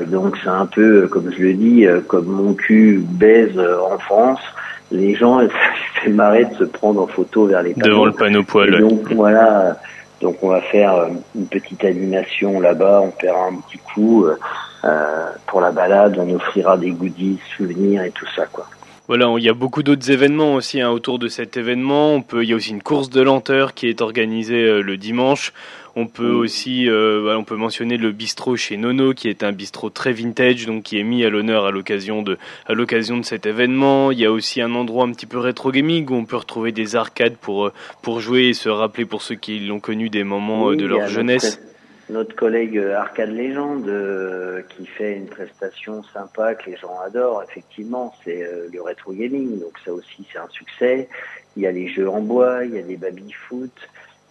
donc 0.07 0.37
c'est 0.43 0.49
un 0.49 0.67
peu, 0.67 1.07
comme 1.07 1.31
je 1.35 1.41
le 1.41 1.53
dis, 1.53 1.87
comme 2.07 2.27
mon 2.27 2.53
cul 2.53 3.03
baise 3.03 3.59
en 3.59 3.97
France 3.97 4.39
les 4.91 5.15
gens, 5.15 5.39
ça 5.47 5.47
fait 6.03 6.09
marrer 6.09 6.45
de 6.45 6.55
se 6.55 6.63
prendre 6.63 7.01
en 7.01 7.07
photo 7.07 7.45
vers 7.45 7.63
les 7.63 7.73
panneaux. 7.73 7.89
Devant 7.89 8.05
le 8.05 8.11
panneau 8.11 8.43
poil. 8.43 8.79
donc 8.79 9.11
voilà, 9.13 9.77
donc 10.21 10.37
on 10.41 10.49
va 10.49 10.61
faire 10.61 10.95
euh, 10.95 11.07
une 11.35 11.47
petite 11.47 11.83
animation 11.83 12.59
là-bas, 12.59 13.01
on 13.03 13.11
paiera 13.11 13.47
un 13.47 13.55
petit 13.55 13.77
coup 13.77 14.25
euh, 14.25 14.35
pour 15.47 15.61
la 15.61 15.71
balade, 15.71 16.17
on 16.19 16.33
offrira 16.35 16.77
des 16.77 16.91
goodies, 16.91 17.39
souvenirs 17.55 18.03
et 18.03 18.11
tout 18.11 18.27
ça 18.35 18.45
quoi. 18.45 18.67
Voilà, 19.09 19.25
il 19.39 19.43
y 19.43 19.49
a 19.49 19.55
beaucoup 19.55 19.81
d'autres 19.81 20.11
événements 20.11 20.53
aussi 20.53 20.81
hein, 20.81 20.91
autour 20.91 21.17
de 21.17 21.27
cet 21.27 21.57
événement. 21.57 22.21
Peut, 22.21 22.43
il 22.43 22.49
y 22.51 22.53
a 22.53 22.55
aussi 22.55 22.69
une 22.69 22.83
course 22.83 23.09
de 23.09 23.21
lenteur 23.21 23.73
qui 23.73 23.87
est 23.87 24.01
organisée 24.01 24.63
euh, 24.63 24.81
le 24.83 24.97
dimanche. 24.97 25.51
On 25.99 26.07
peut 26.07 26.31
aussi, 26.31 26.87
euh, 26.87 27.35
on 27.37 27.43
peut 27.43 27.55
mentionner 27.55 27.97
le 27.97 28.11
bistrot 28.11 28.55
chez 28.55 28.77
Nono, 28.77 29.13
qui 29.13 29.27
est 29.27 29.43
un 29.43 29.51
bistrot 29.51 29.89
très 29.89 30.13
vintage, 30.13 30.65
donc 30.65 30.83
qui 30.83 30.97
est 30.99 31.03
mis 31.03 31.25
à 31.25 31.29
l'honneur 31.29 31.65
à 31.65 31.71
l'occasion 31.71 32.21
de, 32.21 32.37
à 32.67 32.73
l'occasion 32.73 33.17
de 33.17 33.23
cet 33.23 33.45
événement. 33.45 34.11
Il 34.11 34.19
y 34.19 34.25
a 34.25 34.31
aussi 34.31 34.61
un 34.61 34.73
endroit 34.75 35.05
un 35.05 35.11
petit 35.11 35.25
peu 35.25 35.39
rétro 35.39 35.71
gaming 35.71 36.09
où 36.09 36.15
on 36.15 36.25
peut 36.25 36.37
retrouver 36.37 36.71
des 36.71 36.95
arcades 36.95 37.35
pour 37.35 37.67
euh, 37.67 37.73
pour 38.01 38.21
jouer 38.21 38.47
et 38.47 38.53
se 38.53 38.69
rappeler 38.69 39.05
pour 39.05 39.21
ceux 39.21 39.35
qui 39.35 39.59
l'ont 39.59 39.79
connu 39.79 40.09
des 40.09 40.23
moments 40.23 40.71
de 40.73 40.85
leur 40.85 41.07
jeunesse 41.07 41.59
notre 42.09 42.35
collègue 42.35 42.77
euh, 42.77 42.97
Arcade 42.97 43.29
Légende 43.29 43.87
euh, 43.87 44.61
qui 44.69 44.85
fait 44.85 45.15
une 45.15 45.27
prestation 45.27 46.03
sympa 46.03 46.55
que 46.55 46.69
les 46.69 46.77
gens 46.77 46.99
adorent, 46.99 47.43
effectivement, 47.43 48.13
c'est 48.23 48.43
euh, 48.43 48.67
le 48.71 48.81
rétro 48.81 49.13
gaming. 49.13 49.59
Donc 49.59 49.77
ça 49.85 49.93
aussi, 49.93 50.25
c'est 50.31 50.39
un 50.39 50.49
succès. 50.49 51.07
Il 51.55 51.63
y 51.63 51.67
a 51.67 51.71
les 51.71 51.87
jeux 51.87 52.09
en 52.09 52.21
bois, 52.21 52.65
il 52.65 52.73
y 52.73 52.79
a 52.79 52.81
les 52.81 52.97
baby-foot, 52.97 53.71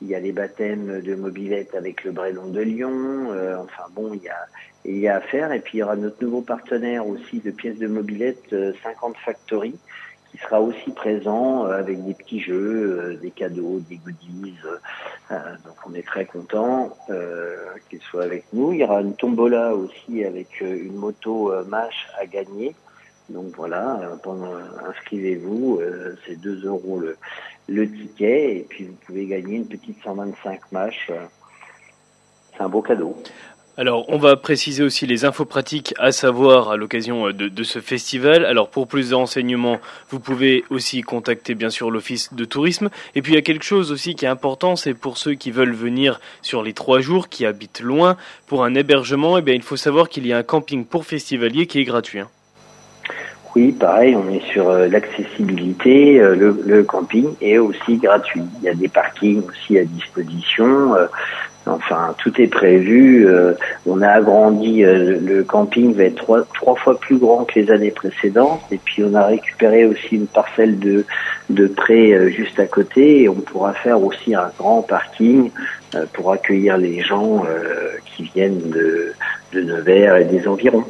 il 0.03 0.09
y 0.09 0.15
a 0.15 0.21
les 0.21 0.33
baptêmes 0.33 1.01
de 1.01 1.15
mobilette 1.15 1.75
avec 1.75 2.05
le 2.05 2.13
Brélon 2.13 2.49
de 2.49 2.61
Lyon. 2.61 3.31
enfin 3.61 3.85
bon, 3.95 4.15
il 4.15 4.23
y 4.23 4.29
a, 4.29 4.47
il 4.85 4.99
y 4.99 5.09
a 5.09 5.17
à 5.17 5.21
faire. 5.21 5.53
Et 5.53 5.61
puis 5.61 5.79
il 5.79 5.81
y 5.81 5.83
aura 5.83 5.97
notre 5.97 6.23
nouveau 6.23 6.43
partenaire 6.43 7.07
aussi 7.07 7.41
de 7.41 7.51
pièces 7.51 7.79
de 7.79 7.89
mobilette, 7.89 8.55
50 8.83 9.17
Factory, 9.25 9.75
qui 10.31 10.39
sera 10.39 10.61
aussi 10.61 10.91
présent 10.91 11.67
euh, 11.67 11.79
avec 11.79 12.05
des 12.05 12.15
petits 12.15 12.41
jeux, 12.41 13.01
euh, 13.01 13.17
des 13.17 13.31
cadeaux, 13.31 13.81
des 13.89 13.97
goodies. 13.97 14.55
Euh, 15.31 15.37
donc 15.65 15.77
on 15.87 15.95
est 15.95 16.07
très 16.07 16.27
content 16.27 16.97
qu'il 17.89 18.01
soit 18.01 18.25
avec 18.25 18.45
nous. 18.53 18.73
Il 18.73 18.81
y 18.81 18.85
aura 18.85 19.01
une 19.01 19.15
tombola 19.15 19.75
aussi 19.75 20.25
avec 20.25 20.61
une 20.61 20.95
moto 20.95 21.53
Mash 21.67 22.09
à 22.21 22.27
gagner. 22.27 22.75
Donc 23.29 23.55
voilà, 23.57 24.01
inscrivez-vous, 24.89 25.81
c'est 26.27 26.41
2 26.41 26.67
euros 26.67 27.03
le, 27.69 27.91
ticket 27.91 28.57
et 28.57 28.67
puis 28.69 28.85
vous 28.85 28.97
pouvez 29.07 29.27
gagner 29.27 29.57
une 29.57 29.69
petite 29.69 29.99
125 30.03 30.61
Mash. 30.73 31.11
C'est 32.53 32.63
un 32.63 32.69
beau 32.69 32.83
cadeau. 32.83 33.17
Alors, 33.79 34.07
on 34.09 34.19
va 34.19 34.35
préciser 34.35 34.83
aussi 34.83 35.07
les 35.07 35.25
infos 35.25 35.45
pratiques 35.45 35.95
à 36.01 36.11
savoir 36.11 36.71
à 36.71 36.77
l'occasion 36.77 37.29
euh, 37.29 37.33
de, 37.33 37.63
ce 37.63 37.79
festival. 37.79 38.45
Alors, 38.45 38.71
pour 38.71 38.89
plus 38.89 39.11
de 39.11 39.15
renseignements, 39.15 39.79
vous 40.11 40.19
pouvez 40.19 40.65
aussi 40.69 41.03
contacter 41.03 41.55
bien 41.55 41.71
sûr 41.71 41.89
l'office 41.93 42.35
de 42.35 42.45
tourisme. 42.45 42.91
Et 43.15 43.23
puis, 43.23 43.35
il 43.35 43.35
y 43.37 43.39
a 43.39 43.43
quelque 43.43 43.65
chose 43.65 43.93
aussi 43.93 44.17
qui 44.17 44.25
est 44.25 44.29
important, 44.29 44.75
c'est 44.75 44.95
pour 44.95 45.17
ceux 45.17 45.35
qui 45.35 45.53
veulent 45.53 45.77
venir 45.77 46.19
sur 46.43 46.65
les 46.65 46.73
trois 46.73 47.01
jours, 47.01 47.29
qui 47.29 47.47
habitent 47.47 47.81
loin, 47.81 48.17
pour 48.49 48.65
un 48.65 48.75
hébergement, 48.75 49.39
eh 49.39 49.43
bien, 49.43 49.55
il 49.55 49.63
faut 49.63 49.77
savoir 49.77 50.09
qu'il 50.09 50.27
y 50.27 50.33
a 50.33 50.39
un 50.39 50.43
camping 50.43 50.85
pour 50.85 51.07
festivaliers 51.07 51.69
qui 51.69 51.79
est 51.79 51.85
gratuit. 51.85 52.19
Hein. 52.19 52.31
Oui, 53.57 53.73
pareil, 53.73 54.15
on 54.15 54.31
est 54.33 54.45
sur 54.53 54.69
euh, 54.69 54.89
l'accessibilité, 54.89 56.21
euh, 56.21 56.35
le, 56.65 56.83
camping 56.85 57.31
est 57.41 57.59
aussi 57.59 57.97
gratuit. 57.97 58.43
Il 58.61 58.65
y 58.65 58.69
a 58.69 58.75
des 58.75 58.89
parkings 58.89 59.43
aussi 59.49 59.79
à 59.79 59.85
disposition. 59.85 60.95
Enfin, 61.69 62.15
tout 62.19 62.41
est 62.41 62.47
prévu. 62.47 63.27
Euh, 63.27 63.53
on 63.87 64.03
a 64.03 64.09
agrandi. 64.09 64.85
Euh, 64.85 65.19
le 65.21 65.45
camping 65.45 65.95
va 65.95 66.05
être 66.05 66.47
trois, 66.55 66.75
fois 66.77 66.99
plus 66.99 67.19
grand 67.19 67.45
que 67.45 67.59
les 67.59 67.71
années 67.71 67.91
précédentes. 67.91 68.61
Et 68.71 68.79
puis, 68.79 69.05
on 69.05 69.15
a 69.15 69.27
récupéré 69.27 69.85
aussi 69.85 70.17
une 70.17 70.27
parcelle 70.27 70.79
de, 70.79 71.05
de 71.51 71.71
euh, 71.91 72.31
juste 72.31 72.59
à 72.59 72.67
côté. 72.67 73.23
Et 73.23 73.29
on 73.29 73.35
pourra 73.35 73.73
faire 73.75 74.03
aussi 74.03 74.35
un 74.35 74.51
grand 74.59 74.83
parking 74.83 75.51
pour 76.13 76.33
accueillir 76.33 76.77
les 76.77 77.01
gens 77.01 77.45
qui 78.05 78.31
viennent 78.35 78.69
de, 78.69 79.15
de 79.55 79.63
Nevers 79.63 80.17
et 80.19 80.25
des 80.27 80.47
environs. 80.47 80.85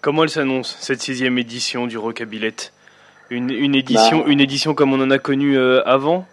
Comment 0.00 0.24
elle 0.24 0.30
s'annonce 0.30 0.76
cette 0.80 1.00
sixième 1.00 1.38
édition 1.38 1.86
du 1.86 1.98
Rockabillet? 1.98 2.54
Une, 3.30 3.50
une 3.50 3.74
édition, 3.74 4.18
bah. 4.18 4.24
une 4.28 4.40
édition 4.40 4.74
comme 4.74 4.92
on 4.92 5.00
en 5.02 5.10
a 5.10 5.18
connu 5.18 5.58
avant? 5.58 6.26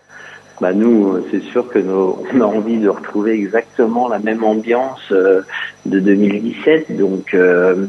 Bah 0.62 0.72
nous, 0.72 1.18
c'est 1.32 1.42
sûr 1.42 1.68
que 1.68 1.80
nous, 1.80 2.18
on 2.34 2.42
a 2.42 2.46
envie 2.46 2.78
de 2.78 2.88
retrouver 2.88 3.34
exactement 3.34 4.08
la 4.08 4.20
même 4.20 4.44
ambiance 4.44 5.02
euh, 5.12 5.42
de 5.86 6.00
2017. 6.00 6.96
Donc, 6.96 7.34
euh, 7.34 7.88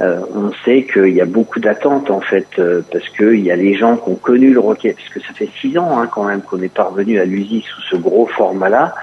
euh, 0.00 0.20
on 0.34 0.50
sait 0.64 0.86
qu'il 0.90 1.12
y 1.12 1.20
a 1.20 1.26
beaucoup 1.26 1.60
d'attentes 1.60 2.10
en 2.10 2.20
fait, 2.20 2.48
parce 2.90 3.08
qu'il 3.10 3.40
y 3.40 3.50
a 3.50 3.56
les 3.56 3.76
gens 3.76 3.96
qui 3.96 4.08
ont 4.10 4.16
connu 4.16 4.52
le 4.52 4.60
rocket, 4.60 4.96
parce 4.96 5.08
que 5.10 5.20
ça 5.20 5.34
fait 5.34 5.50
six 5.60 5.76
ans 5.78 5.98
hein, 5.98 6.08
quand 6.10 6.24
même 6.24 6.40
qu'on 6.40 6.60
est 6.62 6.72
parvenu 6.72 7.20
à 7.20 7.24
l'usine 7.26 7.62
sous 7.62 7.82
ce 7.82 7.96
gros 7.96 8.26
format-là. 8.26 8.94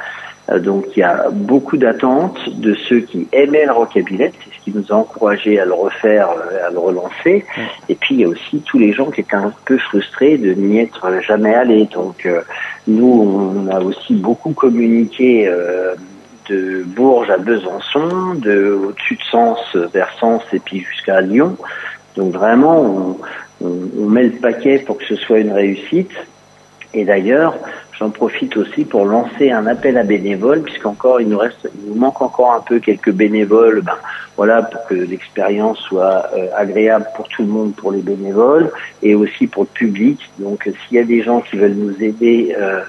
Euh, 0.49 0.59
donc 0.59 0.85
il 0.95 0.99
y 0.99 1.03
a 1.03 1.29
beaucoup 1.31 1.77
d'attentes 1.77 2.37
de 2.49 2.73
ceux 2.73 2.99
qui 2.99 3.27
aimaient 3.31 3.65
le 3.65 3.71
rockabillet, 3.71 4.31
c'est 4.43 4.53
ce 4.53 4.63
qui 4.63 4.77
nous 4.77 4.91
a 4.91 4.95
encouragé 4.95 5.59
à 5.59 5.65
le 5.65 5.73
refaire, 5.73 6.29
euh, 6.29 6.67
à 6.67 6.71
le 6.71 6.79
relancer. 6.79 7.45
Et 7.89 7.95
puis 7.95 8.15
il 8.15 8.21
y 8.21 8.25
a 8.25 8.27
aussi 8.27 8.61
tous 8.65 8.77
les 8.77 8.93
gens 8.93 9.09
qui 9.09 9.21
étaient 9.21 9.35
un 9.35 9.53
peu 9.65 9.77
frustrés 9.77 10.37
de 10.37 10.53
n'y 10.53 10.79
être 10.79 11.21
jamais 11.21 11.53
allés. 11.53 11.87
Donc 11.93 12.25
euh, 12.25 12.41
nous, 12.87 13.65
on 13.65 13.67
a 13.67 13.79
aussi 13.79 14.15
beaucoup 14.15 14.53
communiqué 14.53 15.49
de 16.49 16.83
Bourges 16.83 17.29
à 17.29 17.37
Besançon, 17.37 18.35
de 18.35 18.73
au-dessus 18.73 19.15
de 19.15 19.23
Sens 19.31 19.59
vers 19.93 20.11
Sens 20.19 20.41
et 20.51 20.59
puis 20.59 20.81
jusqu'à 20.81 21.21
Lyon. 21.21 21.55
Donc 22.17 22.33
vraiment, 22.33 22.81
on, 22.81 23.17
on 23.61 24.05
met 24.09 24.23
le 24.23 24.31
paquet 24.31 24.79
pour 24.79 24.97
que 24.97 25.05
ce 25.05 25.15
soit 25.15 25.39
une 25.39 25.53
réussite. 25.53 26.11
Et 26.93 27.05
d'ailleurs, 27.05 27.55
J'en 27.99 28.09
profite 28.09 28.57
aussi 28.57 28.85
pour 28.85 29.05
lancer 29.05 29.51
un 29.51 29.67
appel 29.67 29.97
à 29.97 30.03
bénévoles, 30.03 30.61
puisqu'encore 30.63 31.21
il 31.21 31.29
nous 31.29 31.37
reste, 31.37 31.69
il 31.75 31.89
nous 31.89 31.95
manque 31.95 32.21
encore 32.21 32.53
un 32.53 32.61
peu 32.61 32.79
quelques 32.79 33.11
bénévoles, 33.11 33.81
ben, 33.81 33.93
voilà, 34.35 34.63
pour 34.63 34.85
que 34.87 34.95
l'expérience 34.95 35.77
soit 35.79 36.25
euh, 36.35 36.47
agréable 36.55 37.05
pour 37.15 37.27
tout 37.27 37.43
le 37.43 37.49
monde, 37.49 37.75
pour 37.75 37.91
les 37.91 38.01
bénévoles 38.01 38.71
et 39.03 39.13
aussi 39.13 39.45
pour 39.45 39.63
le 39.63 39.69
public. 39.69 40.19
Donc, 40.39 40.63
s'il 40.63 40.97
y 40.97 40.99
a 40.99 41.03
des 41.03 41.21
gens 41.21 41.41
qui 41.41 41.55
veulent 41.55 41.75
nous 41.75 42.01
aider 42.01 42.55
euh, 42.59 42.81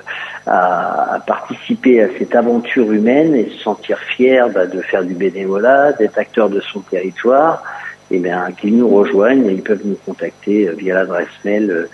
à, 0.47 1.19
participer 1.27 2.03
à 2.03 2.09
cette 2.19 2.35
aventure 2.35 2.91
humaine 2.91 3.35
et 3.35 3.51
se 3.51 3.59
sentir 3.63 3.99
fiers 3.99 4.45
ben, 4.55 4.69
de 4.69 4.81
faire 4.81 5.05
du 5.05 5.15
bénévolat, 5.15 5.93
d'être 5.93 6.19
acteur 6.19 6.49
de 6.49 6.61
son 6.61 6.81
territoire, 6.81 7.63
eh 8.11 8.19
bien, 8.19 8.53
qu'ils 8.53 8.77
nous 8.77 8.89
rejoignent 8.89 9.47
ils 9.51 9.63
peuvent 9.63 9.85
nous 9.85 9.99
contacter 10.07 10.69
euh, 10.69 10.73
via 10.73 10.95
l'adresse 10.95 11.29
mail 11.45 11.71
euh. 11.71 11.89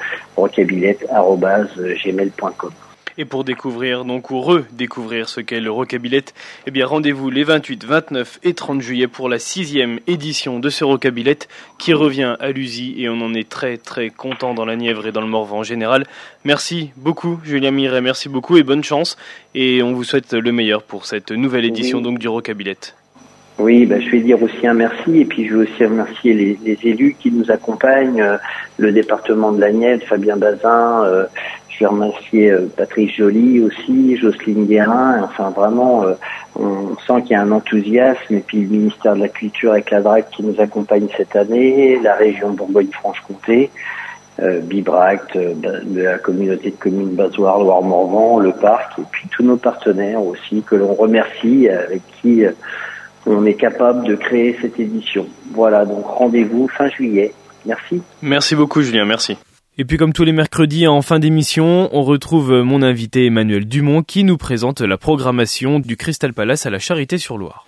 Et 3.19 3.25
pour 3.25 3.45
découvrir, 3.45 4.05
donc, 4.05 4.31
ou 4.31 4.41
redécouvrir 4.41 5.29
ce 5.29 5.41
qu'est 5.41 5.61
le 5.61 5.71
Rockabillet, 5.71 6.25
eh 6.67 6.71
bien, 6.71 6.87
rendez-vous 6.87 7.31
les 7.31 7.45
28, 7.45 7.85
29 7.85 8.41
et 8.43 8.55
30 8.55 8.81
juillet 8.81 9.09
pour 9.09 9.29
la 9.29 9.39
sixième 9.39 10.01
édition 10.07 10.59
de 10.59 10.71
ce 10.71 10.85
Rockabillet 10.85 11.39
qui 11.79 11.93
revient 11.93 12.37
à 12.41 12.51
l'USI 12.51 12.95
et 12.99 13.09
on 13.09 13.21
en 13.21 13.35
est 13.35 13.49
très, 13.49 13.77
très 13.77 14.11
content 14.11 14.55
dans 14.55 14.65
la 14.65 14.77
Nièvre 14.77 15.07
et 15.07 15.13
dans 15.13 15.21
le 15.21 15.27
Morvan 15.27 15.59
en 15.59 15.63
général. 15.63 16.07
Merci 16.45 16.91
beaucoup, 16.97 17.41
Julien 17.45 17.71
Miret, 17.71 18.01
merci 18.01 18.29
beaucoup 18.29 18.57
et 18.57 18.63
bonne 18.63 18.85
chance. 18.85 19.17
Et 19.55 19.83
on 19.83 19.93
vous 19.93 20.05
souhaite 20.05 20.33
le 20.33 20.53
meilleur 20.53 20.83
pour 20.83 21.07
cette 21.07 21.33
nouvelle 21.33 21.65
édition, 21.65 22.01
donc, 22.01 22.19
du 22.19 22.29
Rockabillet. 22.29 22.77
Oui, 23.61 23.85
bah, 23.85 24.01
je 24.01 24.09
vais 24.09 24.21
dire 24.21 24.43
aussi 24.43 24.67
un 24.67 24.73
merci 24.73 25.21
et 25.21 25.25
puis 25.27 25.47
je 25.47 25.55
veux 25.55 25.63
aussi 25.65 25.85
remercier 25.85 26.33
les, 26.33 26.59
les 26.65 26.79
élus 26.83 27.15
qui 27.21 27.31
nous 27.31 27.51
accompagnent, 27.51 28.23
euh, 28.23 28.39
le 28.79 28.91
département 28.91 29.53
de 29.53 29.61
la 29.61 29.71
Nièvre, 29.71 30.03
Fabien 30.07 30.39
Bazin, 30.39 31.05
euh, 31.05 31.27
je 31.81 31.87
vais 31.87 31.91
remercier 31.91 32.51
euh, 32.51 32.71
Patrice 32.77 33.13
Joly 33.17 33.61
aussi, 33.61 34.17
Jocelyne 34.19 34.67
Guérin. 34.67 35.23
Enfin, 35.25 35.49
vraiment, 35.49 36.05
euh, 36.05 36.15
on 36.55 36.95
sent 37.07 37.23
qu'il 37.23 37.31
y 37.31 37.35
a 37.35 37.41
un 37.41 37.53
enthousiasme. 37.53 38.35
Et 38.35 38.41
puis 38.41 38.61
le 38.61 38.69
ministère 38.69 39.15
de 39.15 39.21
la 39.21 39.29
Culture 39.29 39.73
avec 39.73 39.91
la 39.91 40.03
DRAC 40.03 40.31
qui 40.31 40.43
nous 40.43 40.61
accompagne 40.61 41.09
cette 41.17 41.35
année, 41.37 41.99
la 42.03 42.15
région 42.17 42.51
Bourgogne-Franche-Comté, 42.51 43.71
euh, 44.41 44.61
Bibract, 44.61 45.39
de 45.39 46.03
la 46.03 46.19
communauté 46.19 46.71
de 46.71 46.77
communes 46.77 47.15
Bazoire, 47.15 47.59
Loire-Morvan, 47.59 48.41
le 48.41 48.53
parc, 48.53 48.99
et 48.99 49.05
puis 49.11 49.29
tous 49.31 49.43
nos 49.43 49.57
partenaires 49.57 50.23
aussi 50.23 50.63
que 50.63 50.77
l'on 50.77 50.93
remercie, 50.93 51.69
avec 51.71 52.03
qui 52.21 52.43
on 53.27 53.47
est 53.47 53.55
capable 53.55 54.07
de 54.07 54.17
créer 54.17 54.59
cette 54.61 54.79
édition. 54.79 55.27
Voilà, 55.53 55.87
donc 55.87 56.05
rendez-vous 56.05 56.69
fin 56.69 56.89
juillet. 56.89 57.33
Merci. 57.65 58.03
Merci 58.23 58.55
beaucoup 58.55 58.83
Julien, 58.83 59.05
merci. 59.07 59.39
Et 59.81 59.87
puis 59.87 59.97
comme 59.97 60.13
tous 60.13 60.25
les 60.25 60.33
mercredis 60.33 60.87
en 60.87 61.01
fin 61.01 61.19
d'émission, 61.19 61.89
on 61.93 62.03
retrouve 62.03 62.53
mon 62.53 62.83
invité 62.83 63.25
Emmanuel 63.25 63.65
Dumont 63.65 64.03
qui 64.03 64.25
nous 64.25 64.37
présente 64.37 64.83
la 64.83 64.99
programmation 64.99 65.81
du 65.81 65.97
Crystal 65.97 66.35
Palace 66.35 66.67
à 66.67 66.71
la 66.71 66.79
Charité-sur-Loire. 66.79 67.65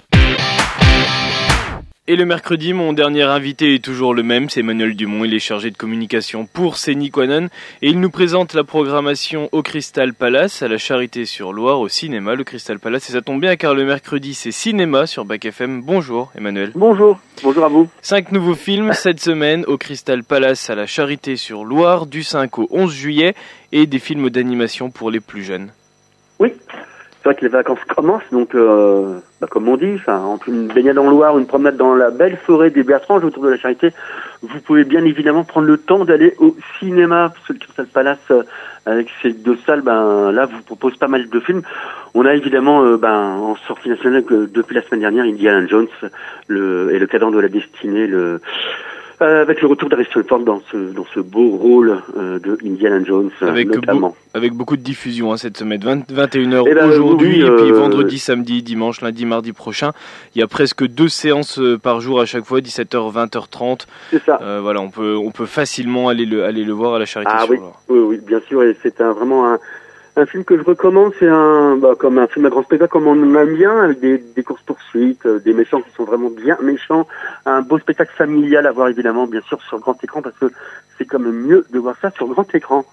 Et 2.09 2.17
le 2.17 2.25
mercredi, 2.25 2.73
mon 2.73 2.93
dernier 2.93 3.23
invité 3.23 3.77
est 3.77 3.85
toujours 3.85 4.13
le 4.13 4.25
même, 4.25 4.51
c'est 4.51 4.59
Emmanuel 4.59 4.97
Dumont, 4.97 5.25
il 5.25 5.35
est 5.35 5.39
chargé 5.39 5.71
de 5.71 5.77
communication 5.77 6.47
pour 6.47 6.77
Séniquanon 6.77 7.47
et 7.81 7.91
il 7.91 8.01
nous 8.01 8.11
présente 8.11 8.55
la 8.55 8.65
programmation 8.65 9.49
au 9.53 9.63
Crystal 9.63 10.13
Palace, 10.13 10.63
à 10.63 10.69
la 10.69 10.79
Charité-sur-Loire, 10.79 11.79
au 11.79 11.87
cinéma, 11.87 12.35
le 12.35 12.43
Crystal 12.43 12.81
Palace. 12.81 13.09
Et 13.09 13.13
ça 13.13 13.23
tombe 13.23 13.41
bien 13.41 13.55
car 13.55 13.77
le 13.77 13.85
mercredi 13.85 14.35
c'est 14.35 14.51
cinéma 14.51 15.07
sur 15.07 15.25
Bac 15.25 15.45
FM. 15.45 15.81
Bonjour 15.83 16.33
Emmanuel. 16.37 16.73
Bonjour, 16.75 17.21
bonjour 17.45 17.65
à 17.65 17.69
vous. 17.69 17.89
Cinq 18.01 18.33
nouveaux 18.33 18.57
films 18.57 18.95
cette 18.95 19.21
semaine 19.21 19.65
au 19.69 19.79
Crystal 19.79 20.25
Palace 20.25 20.71
à 20.71 20.75
la 20.75 20.87
Charité-sur-Loire 20.87 22.07
du 22.07 22.25
5 22.25 22.59
au 22.59 22.67
11 22.73 22.93
juillet 22.93 23.37
et 23.71 23.87
des 23.87 24.01
films 24.01 24.29
d'animation 24.29 24.91
pour 24.91 25.13
les 25.13 25.21
plus 25.21 25.45
jeunes. 25.45 25.71
Oui, 26.41 26.53
c'est 27.23 27.29
vrai 27.29 27.37
que 27.37 27.43
les 27.43 27.53
vacances 27.53 27.79
commencent, 27.95 28.29
donc 28.33 28.57
euh, 28.57 29.21
bah, 29.41 29.47
comme 29.49 29.69
on 29.69 29.77
dit, 29.77 29.97
entre 30.09 30.49
une 30.49 30.67
baignade 30.67 30.99
en 30.99 31.09
Loire, 31.09 31.39
une 31.39 31.47
promenade 31.47 31.77
dans 31.77 31.95
la 31.95 32.11
belle 32.11 32.37
forêt 32.37 32.71
des 32.71 32.83
Bertranges 32.83 33.23
autour 33.23 33.45
de 33.45 33.51
la 33.51 33.57
Charité, 33.57 33.93
vous 34.43 34.59
pouvez 34.59 34.83
bien 34.83 35.05
évidemment 35.05 35.45
prendre 35.45 35.69
le 35.69 35.79
temps 35.79 36.05
d'aller 36.05 36.35
au 36.39 36.57
cinéma, 36.81 37.31
parce 37.33 37.47
que 37.47 37.53
le 37.53 37.59
Crystal 37.61 37.87
Palace, 37.87 38.19
euh, 38.33 38.43
avec 38.87 39.09
ces 39.23 39.33
deux 39.35 39.57
salles, 39.65 39.83
ben 39.83 40.33
là, 40.33 40.47
vous 40.47 40.63
propose 40.63 40.97
pas 40.97 41.07
mal 41.07 41.29
de 41.29 41.39
films. 41.41 41.63
On 42.15 42.27
a 42.27 42.35
évidemment, 42.35 42.83
euh, 42.83 42.97
ben, 42.97 43.37
en 43.37 43.55
sortie 43.55 43.89
nationale, 43.89 44.25
que 44.25 44.47
depuis 44.47 44.75
la 44.75 44.83
semaine 44.83 45.03
dernière, 45.03 45.25
Indiana 45.25 45.65
Jones 45.69 45.87
le, 46.49 46.93
et 46.93 46.99
le 46.99 47.07
cadran 47.07 47.31
de 47.31 47.39
la 47.39 47.49
destinée, 47.49 48.09
le 48.09 48.41
avec 49.23 49.63
le 49.63 49.69
retour 49.69 49.89
d'Harrison 49.89 50.23
Ford 50.29 50.41
dans 50.41 50.61
ce, 50.71 50.93
dans 50.93 51.05
ce 51.15 51.21
beau 51.21 51.57
rôle 51.57 51.99
euh, 52.17 52.39
de 52.39 52.59
Indiana 52.65 53.03
Jones, 53.05 53.31
avec 53.41 53.69
notamment. 53.69 54.15
avec 54.35 54.53
beaucoup 54.53 54.77
de 54.77 54.83
diffusion 54.83 55.33
hein, 55.33 55.37
cette 55.37 55.57
semaine, 55.57 55.81
21h 55.81 56.65
eh 56.67 56.75
ben, 56.75 56.89
aujourd'hui, 56.89 57.41
et 57.41 57.51
puis 57.51 57.71
euh, 57.71 57.75
vendredi, 57.75 58.19
samedi, 58.19 58.63
dimanche, 58.63 59.01
lundi, 59.01 59.25
mardi 59.25 59.53
prochain. 59.53 59.93
Il 60.35 60.41
y 60.41 60.43
a 60.43 60.47
presque 60.47 60.87
deux 60.87 61.09
séances 61.09 61.61
par 61.83 62.01
jour 62.01 62.21
à 62.21 62.27
chaque 62.27 62.45
fois, 62.45 62.61
17h, 62.61 63.13
20h30. 63.13 63.87
C'est 64.11 64.23
ça. 64.25 64.39
voilà, 64.61 64.81
on 64.81 64.91
peut, 64.91 65.17
on 65.17 65.31
peut 65.31 65.47
facilement 65.47 66.09
aller 66.09 66.27
le, 66.27 66.45
aller 66.45 66.65
le 66.65 66.73
voir 66.73 66.95
à 66.95 66.99
la 66.99 67.07
Charité. 67.07 67.33
Ah 67.35 67.45
oui, 67.49 67.59
oui, 67.89 67.99
oui, 67.99 68.21
bien 68.25 68.41
sûr, 68.49 68.63
et 68.63 68.77
c'est 68.83 69.01
un, 69.01 69.13
vraiment 69.13 69.53
un, 69.53 69.59
un 70.17 70.27
film 70.27 70.45
que 70.45 70.57
je 70.59 70.63
recommande, 70.63 71.13
c'est 71.19 71.29
un 71.29 71.77
bah, 71.77 71.95
comme 71.99 72.19
un 72.19 72.27
film 72.27 72.45
à 72.47 72.51
grand 72.51 72.63
spectacle 72.63 72.93
comme 72.93 73.07
on 73.07 73.35
aime 73.35 73.55
bien, 73.55 73.85
avec 73.85 74.01
des, 74.01 74.19
des 74.19 74.43
courses 74.43 74.63
poursuites, 74.63 75.25
euh, 75.25 75.39
des 75.39 75.55
méchants 75.55 75.81
qui 75.81 75.91
sont 75.93 76.05
vraiment 76.05 76.29
bien 76.29 76.59
méchants, 76.63 77.07
un 77.47 77.63
beau 77.63 77.79
spectacle 77.79 78.13
familial 78.17 78.67
à 78.67 78.73
voir 78.73 78.89
évidemment, 78.89 79.27
bien 79.27 79.41
sûr, 79.43 79.61
sur 79.63 79.79
grand 79.79 80.03
écran 80.05 80.21
parce 80.21 80.37
que 80.37 80.53
c'est 80.99 81.05
quand 81.05 81.19
même 81.19 81.41
mieux 81.47 81.67
de 81.73 81.79
voir 81.79 81.97
ça 82.01 82.11
sur 82.11 82.27
grand 82.29 82.55
écran. 82.55 82.85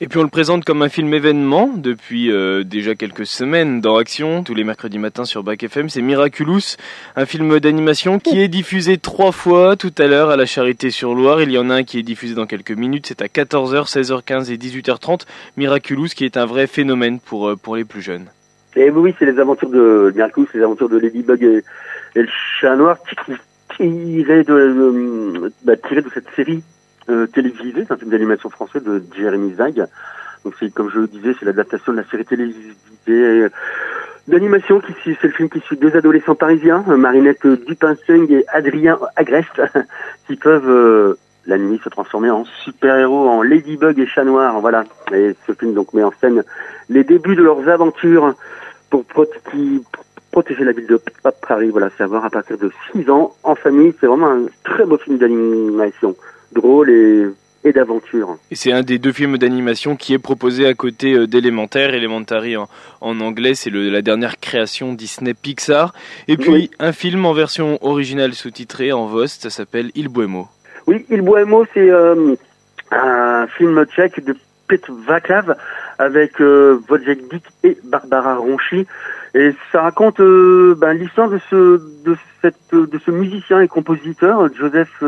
Et 0.00 0.06
puis 0.06 0.18
on 0.18 0.22
le 0.22 0.28
présente 0.28 0.64
comme 0.64 0.82
un 0.82 0.88
film 0.88 1.12
événement 1.12 1.70
depuis 1.76 2.30
euh, 2.30 2.64
déjà 2.64 2.94
quelques 2.94 3.26
semaines 3.26 3.80
dans 3.80 3.96
Action, 3.96 4.42
tous 4.44 4.54
les 4.54 4.64
mercredis 4.64 4.98
matins 4.98 5.24
sur 5.24 5.42
Bac 5.42 5.62
FM. 5.62 5.88
C'est 5.88 6.02
Miraculous, 6.02 6.76
un 7.16 7.26
film 7.26 7.58
d'animation 7.60 8.18
qui 8.18 8.40
est 8.40 8.48
diffusé 8.48 8.98
trois 8.98 9.32
fois 9.32 9.76
tout 9.76 9.92
à 9.98 10.06
l'heure 10.06 10.30
à 10.30 10.36
la 10.36 10.46
Charité 10.46 10.90
sur 10.90 11.14
Loire. 11.14 11.42
Il 11.42 11.50
y 11.50 11.58
en 11.58 11.70
a 11.70 11.74
un 11.74 11.82
qui 11.84 11.98
est 11.98 12.02
diffusé 12.02 12.34
dans 12.34 12.46
quelques 12.46 12.72
minutes, 12.72 13.06
c'est 13.06 13.22
à 13.22 13.26
14h, 13.26 13.90
16h15 13.90 14.52
et 14.52 14.56
18h30. 14.56 15.26
Miraculous 15.56 16.08
qui 16.08 16.24
est 16.24 16.36
un 16.36 16.46
vrai 16.46 16.66
phénomène 16.66 17.18
pour, 17.20 17.48
euh, 17.48 17.56
pour 17.56 17.76
les 17.76 17.84
plus 17.84 18.02
jeunes. 18.02 18.26
Et 18.76 18.90
oui, 18.90 19.14
c'est 19.18 19.26
les 19.26 19.38
aventures 19.40 19.70
de 19.70 20.12
Miraculous, 20.14 20.46
les 20.54 20.62
aventures 20.62 20.88
de 20.88 20.98
Ladybug 20.98 21.42
et, 21.42 21.64
et 22.14 22.22
le 22.22 22.28
chat 22.60 22.76
noir 22.76 22.98
tiré 23.76 24.44
de, 24.44 25.52
bah, 25.64 25.76
tiré 25.76 26.02
de 26.02 26.10
cette 26.12 26.28
série 26.34 26.62
euh, 27.08 27.26
télévisée, 27.26 27.84
c'est 27.86 27.92
un 27.92 27.96
film 27.96 28.10
d'animation 28.10 28.50
français 28.50 28.80
de 28.80 29.02
Jeremy 29.16 29.54
Zag. 29.54 29.86
Donc 30.44 30.54
c'est 30.58 30.72
comme 30.72 30.90
je 30.90 31.00
le 31.00 31.06
disais, 31.06 31.34
c'est 31.38 31.46
l'adaptation 31.46 31.92
de 31.92 31.98
la 31.98 32.04
série 32.04 32.24
télévisée 32.24 32.74
euh, 33.08 33.48
d'animation 34.28 34.80
qui 34.80 34.94
c'est 35.04 35.22
le 35.22 35.32
film 35.32 35.48
qui 35.48 35.60
suit 35.60 35.76
deux 35.76 35.96
adolescents 35.96 36.34
parisiens, 36.34 36.84
Marinette 36.86 37.46
Dupinseng 37.46 38.30
et 38.30 38.44
Adrien 38.48 38.98
Agreste, 39.16 39.62
qui 40.26 40.36
peuvent 40.36 41.16
la 41.48 41.56
nuit 41.56 41.80
se 41.82 41.88
transformer 41.88 42.30
en 42.30 42.44
super-héros, 42.44 43.26
en 43.28 43.42
Ladybug 43.42 43.98
et 43.98 44.06
Chat 44.06 44.24
Noir. 44.24 44.60
Voilà. 44.60 44.84
Et 45.12 45.34
ce 45.46 45.52
film 45.52 45.72
donc 45.72 45.94
met 45.94 46.04
en 46.04 46.12
scène 46.20 46.44
les 46.90 47.04
débuts 47.04 47.36
de 47.36 47.42
leurs 47.42 47.68
aventures 47.68 48.34
pour, 48.90 49.04
protéger 50.30 50.64
la 50.64 50.72
ville 50.72 50.86
de 50.86 51.00
Paris. 51.46 51.70
Voilà, 51.70 51.88
savoir 51.96 52.24
à 52.24 52.30
partir 52.30 52.58
de 52.58 52.70
6 52.92 53.10
ans, 53.10 53.34
en 53.42 53.54
famille. 53.54 53.94
C'est 53.98 54.06
vraiment 54.06 54.30
un 54.30 54.46
très 54.62 54.84
beau 54.84 54.98
film 54.98 55.16
d'animation. 55.16 56.14
Drôle 56.52 56.90
et 56.90 57.26
et 57.64 57.72
d'aventure. 57.72 58.36
Et 58.50 58.54
c'est 58.54 58.72
un 58.72 58.82
des 58.82 58.98
deux 58.98 59.12
films 59.12 59.38
d'animation 59.38 59.96
qui 59.96 60.14
est 60.14 60.18
proposé 60.18 60.66
à 60.66 60.74
côté 60.74 61.14
euh, 61.14 61.26
d'Élémentaire. 61.26 61.94
Elementary 61.94 62.56
en, 62.56 62.68
en 63.00 63.20
anglais, 63.20 63.54
c'est 63.54 63.70
la 63.70 64.02
dernière 64.02 64.38
création 64.38 64.92
Disney 64.92 65.34
Pixar. 65.34 65.92
Et 66.28 66.36
puis 66.36 66.70
un 66.78 66.92
film 66.92 67.26
en 67.26 67.32
version 67.32 67.78
originale 67.82 68.34
sous-titrée 68.34 68.92
en 68.92 69.06
Vost, 69.06 69.42
ça 69.42 69.50
s'appelle 69.50 69.90
Il 69.94 70.08
Bohemo. 70.08 70.48
Oui, 70.86 71.04
Il 71.10 71.22
Bohemo, 71.22 71.66
c'est 71.74 71.90
euh, 71.90 72.34
un 72.90 73.46
film 73.48 73.84
tchèque 73.86 74.24
de 74.24 74.36
Petr 74.68 74.92
Vaclav 75.06 75.56
avec 75.98 76.40
euh, 76.40 76.80
Wojciech 76.88 77.18
et 77.64 77.76
Barbara 77.84 78.36
Ronchi. 78.36 78.86
Et 79.34 79.52
ça 79.72 79.82
raconte 79.82 80.20
euh, 80.20 80.76
ben, 80.78 80.92
l'histoire 80.92 81.28
de 81.28 81.38
ce, 81.50 81.82
de, 82.04 82.16
cette, 82.40 82.72
de 82.72 82.98
ce 83.04 83.10
musicien 83.10 83.60
et 83.60 83.68
compositeur, 83.68 84.48
Joseph 84.54 85.02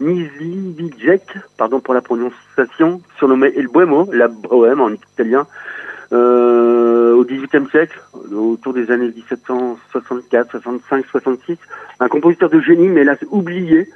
euh, 0.00 1.16
pardon 1.56 1.80
pour 1.80 1.94
la 1.94 2.00
prononciation, 2.00 3.00
surnommé 3.18 3.52
Il 3.56 3.68
Bohemo, 3.68 4.08
la 4.12 4.28
bohème 4.28 4.80
en 4.80 4.90
italien, 4.90 5.46
euh, 6.12 7.14
au 7.14 7.24
XVIIIe 7.24 7.68
siècle, 7.70 8.00
autour 8.32 8.74
des 8.74 8.90
années 8.90 9.12
1764, 9.14 10.50
65, 10.50 11.06
66. 11.06 11.58
Un 12.00 12.08
compositeur 12.08 12.50
de 12.50 12.60
génie, 12.60 12.88
mais 12.88 13.02
hélas 13.02 13.18
oublié, 13.30 13.88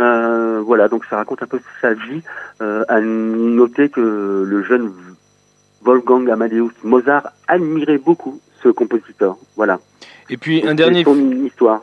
euh, 0.00 0.60
voilà, 0.64 0.88
donc 0.88 1.04
ça 1.04 1.16
raconte 1.16 1.42
un 1.42 1.46
peu 1.46 1.60
sa 1.80 1.94
vie. 1.94 2.22
Euh, 2.60 2.84
à 2.88 3.00
noter 3.00 3.88
que 3.88 4.44
le 4.46 4.62
jeune 4.62 4.92
Wolfgang 5.82 6.28
Amadeus 6.30 6.72
Mozart 6.84 7.28
admirait 7.48 7.98
beaucoup 7.98 8.40
ce 8.62 8.68
compositeur. 8.68 9.36
Voilà. 9.56 9.80
Et 10.30 10.36
puis 10.36 10.66
un 10.66 10.74
dernier. 10.74 11.04
Son 11.04 11.16
histoire. 11.44 11.82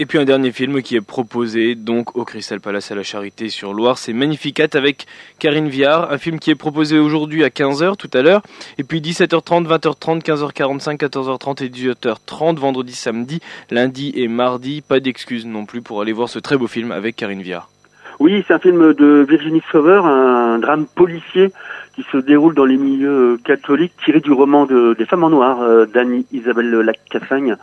Et 0.00 0.06
puis 0.06 0.18
un 0.18 0.24
dernier 0.24 0.50
film 0.50 0.82
qui 0.82 0.96
est 0.96 1.00
proposé 1.00 1.76
donc 1.76 2.16
au 2.16 2.24
Crystal 2.24 2.58
Palace 2.58 2.90
à 2.90 2.96
la 2.96 3.04
Charité 3.04 3.48
sur 3.48 3.72
Loire, 3.72 3.96
c'est 3.96 4.12
Magnificat 4.12 4.66
avec 4.74 5.06
Karine 5.38 5.68
Viard, 5.68 6.10
un 6.10 6.18
film 6.18 6.40
qui 6.40 6.50
est 6.50 6.56
proposé 6.56 6.98
aujourd'hui 6.98 7.44
à 7.44 7.48
15h 7.48 7.96
tout 7.96 8.10
à 8.12 8.22
l'heure, 8.22 8.42
et 8.76 8.82
puis 8.82 9.00
17h30, 9.00 9.68
20h30, 9.68 10.24
15h45, 10.24 10.96
14h30 10.98 11.64
et 11.64 11.68
18h30 11.68 12.56
vendredi, 12.56 12.92
samedi, 12.92 13.40
lundi 13.70 14.12
et 14.16 14.26
mardi. 14.26 14.80
Pas 14.80 14.98
d'excuses 14.98 15.46
non 15.46 15.64
plus 15.64 15.80
pour 15.80 16.00
aller 16.00 16.12
voir 16.12 16.28
ce 16.28 16.40
très 16.40 16.56
beau 16.56 16.66
film 16.66 16.90
avec 16.90 17.14
Karine 17.14 17.42
Viard. 17.42 17.70
Oui, 18.18 18.44
c'est 18.48 18.54
un 18.54 18.58
film 18.58 18.94
de 18.94 19.24
Virginie 19.28 19.62
Sauveur, 19.70 20.06
un 20.06 20.58
drame 20.58 20.86
policier 20.86 21.52
qui 21.94 22.04
se 22.10 22.16
déroule 22.16 22.56
dans 22.56 22.64
les 22.64 22.78
milieux 22.78 23.38
catholiques, 23.44 23.92
tiré 24.04 24.18
du 24.18 24.32
roman 24.32 24.66
de, 24.66 24.94
des 24.98 25.06
femmes 25.06 25.22
en 25.22 25.30
noir 25.30 25.62
euh, 25.62 25.86
d'Annie 25.86 26.26
Isabelle 26.32 26.70
Lacassagne. 26.70 27.56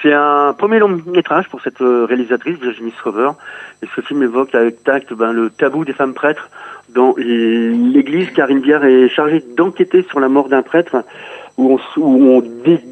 C'est 0.00 0.12
un 0.12 0.52
premier 0.52 0.78
long 0.78 1.00
métrage 1.06 1.48
pour 1.48 1.60
cette 1.60 1.80
euh, 1.80 2.04
réalisatrice, 2.04 2.56
Virginie 2.58 2.92
Schrover. 2.92 3.30
Et 3.82 3.86
ce 3.96 4.00
film 4.00 4.22
évoque 4.22 4.54
avec 4.54 4.84
tact 4.84 5.12
ben, 5.12 5.32
le 5.32 5.50
tabou 5.50 5.84
des 5.84 5.92
femmes 5.92 6.14
prêtres 6.14 6.50
dans 6.90 7.14
l'église. 7.16 8.30
Karine 8.30 8.60
Viard 8.60 8.84
est 8.84 9.08
chargée 9.08 9.42
d'enquêter 9.56 10.02
sur 10.04 10.20
la 10.20 10.28
mort 10.28 10.48
d'un 10.48 10.62
prêtre 10.62 11.02
où 11.56 11.72
on, 11.72 12.00
où 12.00 12.24
on 12.30 12.42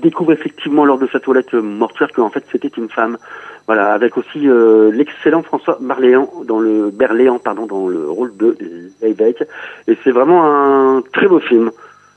découvre 0.03 0.33
effectivement 0.33 0.85
lors 0.85 0.99
de 0.99 1.07
sa 1.07 1.21
toilette 1.21 1.55
mortuaire 1.55 2.11
qu'en 2.12 2.31
fait 2.31 2.45
c'était 2.51 2.73
une 2.77 2.88
femme. 2.88 3.19
Voilà, 3.69 3.92
avec 3.92 4.16
aussi 4.16 4.49
euh, 4.49 4.90
l'excellent 4.90 5.42
François 5.42 5.79
Barléan 5.81 6.29
dans 6.45 6.59
le 6.59 6.90
Berléan 6.90 7.38
pardon 7.38 7.66
dans 7.66 7.87
le 7.87 8.11
rôle 8.11 8.37
de 8.37 8.57
l'évêque. 9.01 9.45
Et 9.87 9.97
c'est 10.03 10.11
vraiment 10.11 10.45
un 10.45 11.03
très 11.12 11.29
beau 11.29 11.38
film, 11.38 11.71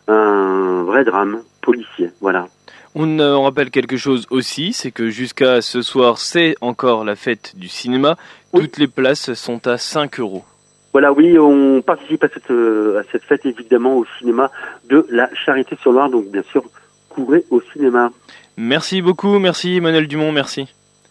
un 0.07 0.83
vrai 0.83 1.03
drame 1.03 1.41
policier. 1.61 2.09
Voilà. 2.21 2.47
On 2.95 3.43
rappelle 3.43 3.69
quelque 3.69 3.97
chose 3.97 4.25
aussi, 4.29 4.73
c'est 4.73 4.91
que 4.91 5.09
jusqu'à 5.09 5.61
ce 5.61 5.81
soir, 5.81 6.17
c'est 6.17 6.55
encore 6.61 7.05
la 7.05 7.15
fête 7.15 7.53
du 7.55 7.67
cinéma. 7.67 8.17
Toutes 8.53 8.77
les 8.77 8.87
places 8.87 9.33
sont 9.33 9.67
à 9.67 9.77
5 9.77 10.19
euros. 10.19 10.43
Voilà, 10.91 11.13
oui, 11.13 11.37
on 11.37 11.81
participe 11.81 12.23
à 12.23 12.29
cette, 12.29 12.49
euh, 12.49 12.99
à 12.99 13.03
cette 13.11 13.23
fête 13.23 13.45
évidemment 13.45 13.95
au 13.95 14.05
cinéma 14.17 14.49
de 14.89 15.05
la 15.09 15.29
Charité 15.35 15.77
sur 15.79 15.91
Loire, 15.91 16.09
donc 16.09 16.31
bien 16.31 16.41
sûr, 16.51 16.63
courez 17.09 17.45
au 17.51 17.61
cinéma. 17.61 18.09
Merci 18.57 19.01
beaucoup, 19.03 19.37
merci 19.37 19.77
Emmanuel 19.77 20.07
Dumont, 20.07 20.31
merci. 20.31 20.67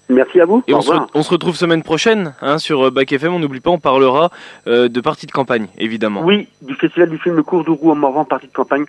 Merci 0.08 0.40
à 0.40 0.46
vous. 0.46 0.64
Et 0.66 0.74
on 0.74 0.80
se, 0.80 0.92
on 1.14 1.22
se, 1.22 1.30
retrouve 1.30 1.54
semaine 1.54 1.82
prochaine 1.82 2.34
hein, 2.40 2.58
sur 2.58 2.86
euh, 2.86 2.90
Bac 2.90 3.12
FM. 3.12 3.34
On 3.34 3.38
n'oublie 3.38 3.60
pas, 3.60 3.70
on 3.70 3.78
parlera 3.78 4.30
euh, 4.66 4.88
de 4.88 5.00
partie 5.02 5.26
de 5.26 5.32
campagne, 5.32 5.66
évidemment. 5.76 6.22
Oui, 6.24 6.48
du 6.62 6.74
festival 6.74 7.10
du 7.10 7.18
film 7.18 7.36
Le 7.36 7.42
Cours 7.42 7.62
de 7.64 7.70
Roue 7.70 7.90
en 7.90 7.94
Morvan, 7.94 8.24
partie 8.24 8.46
de 8.46 8.52
campagne, 8.52 8.86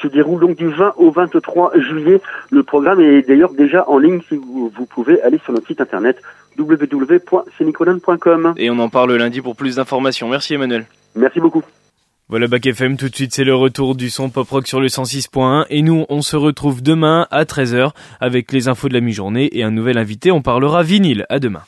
se 0.00 0.08
déroule 0.08 0.40
donc 0.40 0.56
du 0.56 0.68
20 0.68 0.94
au 0.96 1.10
23 1.10 1.72
juillet. 1.78 2.20
Le 2.50 2.62
programme 2.62 3.00
est 3.00 3.22
d'ailleurs 3.22 3.52
déjà 3.52 3.88
en 3.88 3.98
ligne 3.98 4.20
si 4.28 4.36
vous, 4.36 4.72
vous 4.74 4.86
pouvez 4.86 5.20
aller 5.22 5.38
sur 5.44 5.52
notre 5.52 5.66
site 5.66 5.80
internet 5.80 6.20
www.semicolon.com. 6.58 8.54
Et 8.56 8.70
on 8.70 8.78
en 8.78 8.88
parle 8.88 9.14
lundi 9.16 9.40
pour 9.40 9.56
plus 9.56 9.76
d'informations. 9.76 10.28
Merci 10.28 10.54
Emmanuel. 10.54 10.86
Merci 11.14 11.40
beaucoup. 11.40 11.62
Voilà 12.28 12.46
Bac 12.46 12.64
FM, 12.64 12.96
tout 12.96 13.08
de 13.08 13.16
suite 13.16 13.34
c'est 13.34 13.42
le 13.42 13.56
retour 13.56 13.96
du 13.96 14.08
son 14.08 14.30
pop 14.30 14.48
rock 14.48 14.68
sur 14.68 14.78
le 14.80 14.86
106.1 14.86 15.66
et 15.68 15.82
nous 15.82 16.06
on 16.08 16.22
se 16.22 16.36
retrouve 16.36 16.80
demain 16.80 17.26
à 17.32 17.42
13h 17.42 17.90
avec 18.20 18.52
les 18.52 18.68
infos 18.68 18.88
de 18.88 18.94
la 18.94 19.00
mi-journée 19.00 19.48
et 19.50 19.64
un 19.64 19.72
nouvel 19.72 19.98
invité, 19.98 20.30
on 20.30 20.40
parlera 20.40 20.84
vinyle. 20.84 21.26
À 21.28 21.40
demain. 21.40 21.62